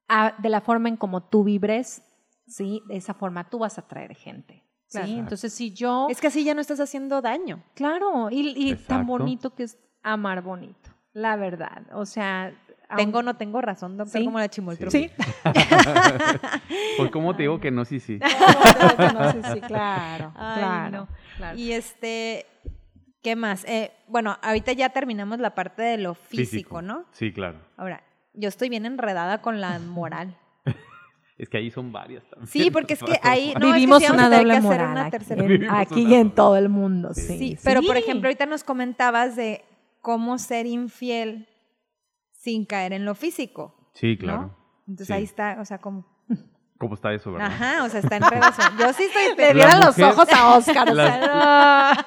[0.09, 2.03] a- de la forma en como tú vibres,
[2.47, 4.65] sí, de esa forma tú vas a atraer gente.
[4.87, 4.99] ¿sí?
[4.99, 5.13] Claro.
[5.13, 6.09] Entonces, si yo.
[6.11, 7.63] Es que así ya no estás haciendo daño.
[7.75, 11.83] Claro, y, y tan bonito que es amar bonito, la verdad.
[11.93, 12.53] O sea.
[12.97, 14.25] Tengo o no tengo razón, doctor, Sí.
[14.25, 15.09] como la chimoltrufia.
[15.09, 15.11] Sí.
[16.97, 17.85] Pues, ¿cómo te digo que no?
[17.85, 18.19] Sí, sí.
[19.15, 20.33] No, sí, sí, claro.
[20.37, 21.09] Ay, claro, no.
[21.37, 21.57] claro.
[21.59, 22.47] Y este,
[23.23, 23.65] ¿qué más?
[23.65, 27.05] Eh, bueno, ahorita ya terminamos la parte de lo físico, ¿no?
[27.13, 27.59] Sí, claro.
[27.77, 28.03] Ahora,
[28.35, 30.37] yo estoy bien enredada con la moral.
[31.39, 32.49] Es que ahí son varias también.
[32.49, 35.01] Sí, porque es que ahí no, es que Vivimos sí una doble hacer moral una
[35.07, 35.43] aquí, tercera.
[35.43, 37.15] en- Vivimos aquí una y en todo el mundo.
[37.15, 39.65] Sí, Sí, pero por ejemplo, ahorita nos comentabas de
[40.03, 41.49] cómo ser infiel
[42.33, 43.75] sin caer en lo físico.
[43.95, 44.19] Sí, ¿no?
[44.19, 44.57] claro.
[44.87, 45.13] Entonces Sí.
[45.15, 46.05] ahí está, o sea, como,
[46.81, 47.49] ¿Cómo está eso, verdad?
[47.53, 48.69] ajá, o sea, está en relación.
[48.79, 50.89] Yo sí estoy Le La dieran los ojos a Oscar.
[50.89, 52.07] o Las- sea,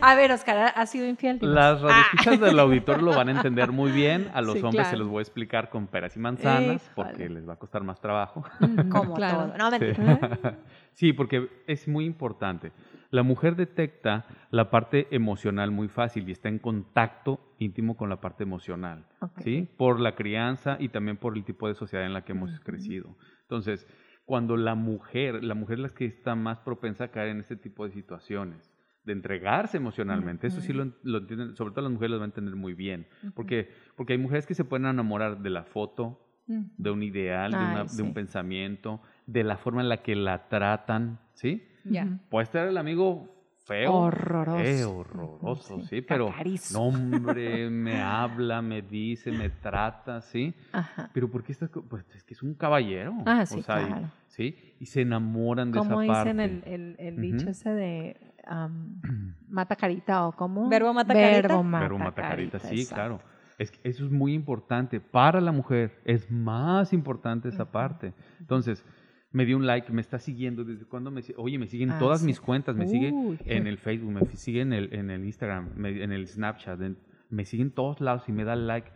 [0.00, 0.06] no.
[0.06, 1.38] A ver, Oscar, ¿ha sido infiel?
[1.40, 4.30] Las radioescuchas del auditorio lo van a entender muy bien.
[4.34, 7.48] A los Sí, hombres se los voy a explicar con peras y manzanas porque les
[7.48, 8.44] va a costar más trabajo.
[8.90, 9.52] como Claro.
[9.56, 9.70] todo.
[9.70, 9.86] No, Sí.
[10.92, 12.72] Sí, porque es muy importante.
[13.10, 18.20] La mujer detecta la parte emocional muy fácil y está en contacto íntimo con la
[18.20, 19.06] parte emocional.
[19.38, 19.68] ¿sí?
[19.76, 23.16] Por la crianza y también por el tipo de sociedad en la que hemos crecido.
[23.42, 23.86] Entonces,
[24.28, 27.56] cuando la mujer, la mujer es la que está más propensa a caer en este
[27.56, 28.70] tipo de situaciones,
[29.04, 32.32] de entregarse emocionalmente, eso sí lo, lo entienden, sobre todo las mujeres lo van a
[32.32, 36.90] entender muy bien, porque, porque hay mujeres que se pueden enamorar de la foto, de
[36.90, 41.67] un ideal, de, un pensamiento, de la forma en la que la tratan, ¿sí?
[41.84, 42.06] Ya.
[42.28, 43.92] Puede estar el amigo feo.
[43.92, 44.58] Horroroso.
[44.58, 46.78] feo, horroroso, sí, sí, pero cacarizo.
[46.78, 50.54] no, hombre, me habla, me dice, me trata, ¿sí?
[50.72, 51.10] Ajá.
[51.12, 51.68] Pero ¿por qué está?
[51.68, 53.14] co- Pues es que es un caballero.
[53.26, 54.10] Ah, sí, o sea, y- claro.
[54.28, 54.74] ¿sí?
[54.80, 56.32] Y se enamoran de Como esa parte.
[56.32, 57.22] dicen el, el, el Ujú.
[57.22, 58.16] dicho ese de
[58.46, 59.02] am,
[59.48, 60.68] mata carita o cómo?
[60.70, 61.48] Verbo mata carita.
[61.48, 62.94] Verbo mata, Pero mata carita, sí, exacto.
[62.94, 63.20] claro.
[63.58, 65.00] Es que eso es muy importante.
[65.00, 68.14] Para la mujer es más importante esa parte.
[68.38, 68.84] Entonces,
[69.30, 70.64] me dio un like, me está siguiendo.
[70.64, 71.38] ¿Desde cuándo me sigue?
[71.38, 72.26] Oye, me siguen Ah, todas sí.
[72.26, 72.74] mis cuentas.
[72.76, 73.38] Me sigue Uy.
[73.44, 76.80] en el Facebook, me sigue en el, en el Instagram, me- en el Snapchat.
[76.80, 76.98] en-
[77.30, 78.90] me sigue en todos lados y me da like.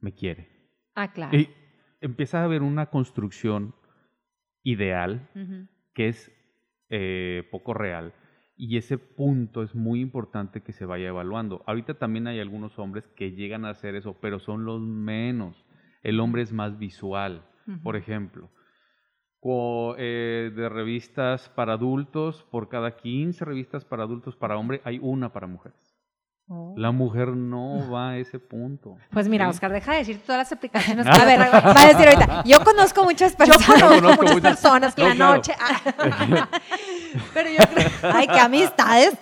[0.00, 0.48] Me quiere.
[0.96, 1.36] Ah, claro.
[1.38, 1.48] Y
[2.00, 3.74] empieza a haber una construcción
[4.62, 5.28] ideal
[5.94, 6.32] que es
[6.90, 8.12] eh, poco real.
[8.56, 11.64] Y ese punto es muy importante que se vaya evaluando.
[11.66, 15.64] Ahorita también hay algunos hombres que llegan a hacer eso, pero son los menos.
[16.02, 17.46] El hombre es más visual.
[17.82, 18.50] Por ejemplo,
[19.98, 25.32] eh, de revistas para adultos, por cada 15 revistas para adultos para hombre, hay una
[25.32, 25.78] para mujeres.
[26.46, 26.74] Oh.
[26.76, 28.96] La mujer no va a ese punto.
[29.10, 29.50] Pues mira, ¿sí?
[29.52, 31.06] Oscar, deja de decir todas las aplicaciones.
[31.06, 33.64] A ver, va a decir ahorita, yo conozco muchas Yo personas.
[33.66, 35.34] conozco conozco muchas muchas- personas que No, la claro.
[35.36, 35.54] noche.
[35.58, 36.48] ah.
[37.32, 37.90] Pero yo creo.
[38.14, 39.16] Ay, qué amistades.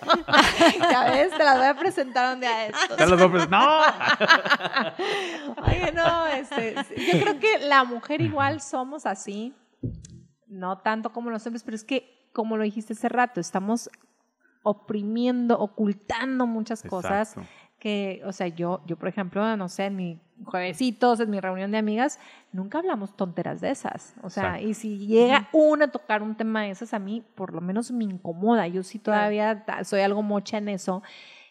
[0.80, 2.96] Ya ves, te las voy a presentar un día de estos.
[2.98, 3.80] Ya los hombres, ¡No!
[5.66, 9.54] Oye, no, este, yo creo que la mujer igual somos así,
[10.52, 13.90] no tanto como los hombres, pero es que, como lo dijiste hace rato, estamos
[14.62, 17.50] oprimiendo, ocultando muchas cosas Exacto.
[17.78, 21.70] que, o sea, yo, yo por ejemplo, no sé, en mi juevesitos, en mi reunión
[21.72, 22.18] de amigas,
[22.52, 24.14] nunca hablamos tonteras de esas.
[24.22, 24.68] O sea, Exacto.
[24.68, 27.90] y si llega una a tocar un tema de esas, a mí por lo menos
[27.92, 28.66] me incomoda.
[28.68, 31.02] Yo sí todavía soy algo mocha en eso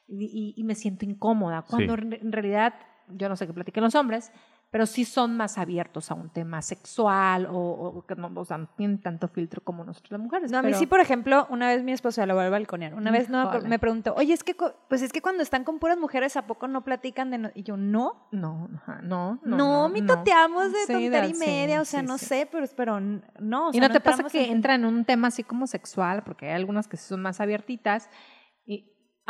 [0.07, 1.61] y, y- y me siento incómoda.
[1.63, 2.01] Cuando Sí.
[2.21, 2.73] en realidad,
[3.09, 4.31] yo no sé qué platiquen los hombres,
[4.71, 8.57] pero sí son más abiertos a un tema sexual o, o que no, o sea,
[8.57, 10.49] no tienen tanto filtro como nosotros las mujeres.
[10.49, 12.93] No, a mí pero- sí, por ejemplo, una vez mi esposo lo va a balconear.
[12.93, 13.67] Una vez no, Híjole.
[13.67, 14.55] me preguntó, oye, es que,
[14.87, 17.37] pues es que cuando están con puras mujeres, ¿a poco no platican de.?
[17.37, 18.27] no-?" Y yo, no.
[18.31, 18.69] No,
[19.03, 19.39] no, no.
[19.43, 22.25] No, no, mitoteamos de Sí, tontería y sí, media, o sea, sí, no sí.
[22.27, 23.67] sé, pero, pero no.
[23.67, 26.23] o y sea, no te pasa que en- entra en un tema así como sexual,
[26.23, 28.09] porque hay algunas que sí son más abiertitas,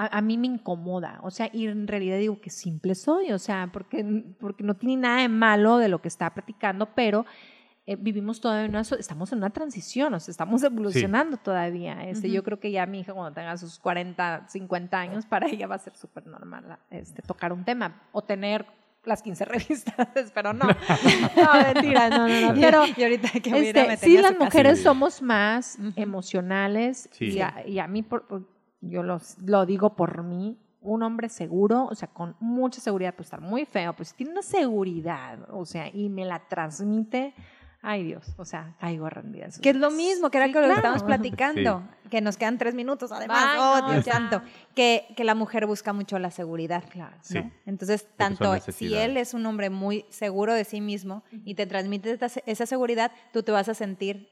[0.06, 3.39] a, a mí me incomoda, o sea, y en realidad digo que simple soy, o
[3.39, 7.26] sea, porque, porque no tiene nada de malo de lo que está platicando, pero
[7.88, 12.04] eh, vivimos todavía en una, estamos en una transición, o sea, estamos evolucionando todavía.
[12.08, 15.66] Este, Yo creo que ya mi hija cuando tenga sus 40, 50 años, para ella
[15.68, 18.66] va a ser súper normal este, tocar un tema o tener
[19.04, 20.66] las 15 revistas, pero no,
[21.36, 25.80] no, mentira, no, no, no, pero y ahorita que este, sí, las mujeres somos más
[25.95, 27.32] emocionales Sí.
[27.32, 28.47] y, a, y a mí, por- por-
[28.82, 33.26] yo los, lo digo por mí, un hombre seguro, o sea, con mucha seguridad, puede
[33.26, 37.36] estar muy feo, pues tiene una seguridad, o sea, y me la transmite,
[37.84, 39.48] ay Dios, o sea, caigo rendida.
[39.62, 42.58] Que es lo mismo, que era Sí, que lo que estábamos platicando, que nos quedan
[42.58, 44.14] tres minutos, además, Ay, oh no, Dios ya.
[44.14, 44.42] santo,
[44.74, 46.84] que, que la mujer busca mucho la seguridad.
[46.90, 47.16] Claro.
[47.22, 47.36] Sí.
[47.40, 47.52] ¿no?
[47.68, 52.12] Entonces, tanto si él es un hombre muy seguro de sí mismo y te transmite
[52.12, 54.30] esta- esa seguridad, tú te vas a sentir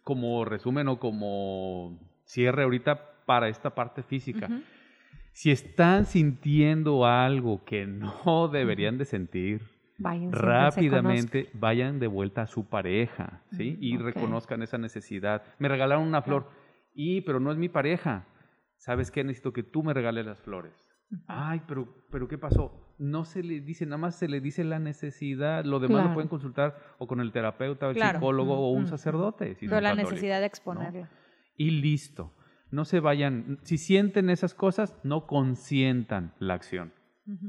[0.03, 4.47] como resumen o como cierre ahorita para esta parte física.
[4.47, 4.61] Ujú.
[5.32, 9.61] Si están sintiendo algo que no deberían de sentir,
[10.32, 13.78] rápidamente vayan de vuelta a su pareja, ¿sí?
[13.80, 14.03] Y ok.
[14.03, 15.43] reconozcan esa necesidad.
[15.59, 16.49] Me regalaron una flor,
[16.93, 18.26] y pero no es mi pareja.
[18.78, 19.24] ¿Sabes qué?
[19.24, 20.74] Necesito que tú me regales las flores.
[21.28, 22.93] Ay, pero, pero ¿qué pasó?
[22.97, 25.63] No se le dice, nada más se le dice la necesidad.
[25.63, 26.07] Lo demás Claro.
[26.09, 28.19] lo pueden consultar o con el terapeuta, o el Claro.
[28.19, 29.55] psicólogo o un sacerdote.
[29.55, 30.47] si Pero la católicos, necesidad de ¿no?
[30.47, 31.07] exponerlo.
[31.55, 32.34] Y listo.
[32.74, 33.59] No se vayan.
[33.61, 36.91] Si sienten esas cosas, no consientan la acción.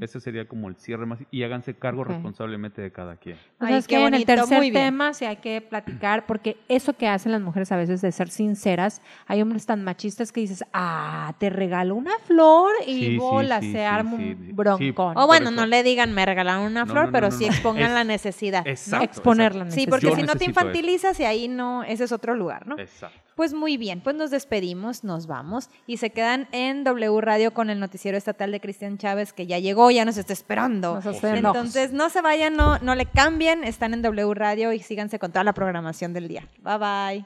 [0.00, 1.18] Ese sería como el cierre más.
[1.32, 2.08] Y háganse cargo Ok.
[2.10, 3.36] responsablemente de cada quien.
[3.58, 6.92] Ay, es qué que en el bonito, tercer tema sí hay que platicar, porque eso
[6.92, 10.62] que hacen las mujeres a veces de ser sinceras, hay hombres tan machistas que dices,
[10.72, 14.46] ah, te regalo una flor y Sí, sí, bola, sí, se sí, arma sí, un
[14.46, 14.52] sí.
[14.52, 15.18] broncón.
[15.18, 15.56] O bueno, eso.
[15.56, 17.92] no le digan me regalaron una No, flor, no, no, pero no, sí expongan Es-
[17.92, 18.66] la necesidad.
[18.66, 19.04] Exacto.
[19.04, 19.90] Exponer la Sí, necesidad.
[19.90, 20.60] porque Yo si no te necesito eso.
[20.68, 22.78] infantilizas y ahí no, ese es otro lugar, ¿no?
[22.78, 23.18] Exacto.
[23.34, 27.68] Pues muy bien, pues nos despedimos, nos vamos y se quedan en W Radio con
[27.68, 31.00] el noticiero estatal de Cristian Chávez que ya llegó, ya nos está esperando.
[31.02, 35.18] Nos Entonces no se vayan, no, no le cambien, están en W Radio y síganse
[35.18, 36.48] con toda la programación del día.
[36.62, 37.24] Bye bye.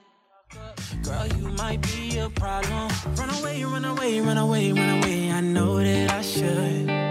[1.02, 2.88] Girl, you might be a problem.
[3.16, 5.30] Run away, run away, run away, run away.
[5.30, 7.07] I know that I should.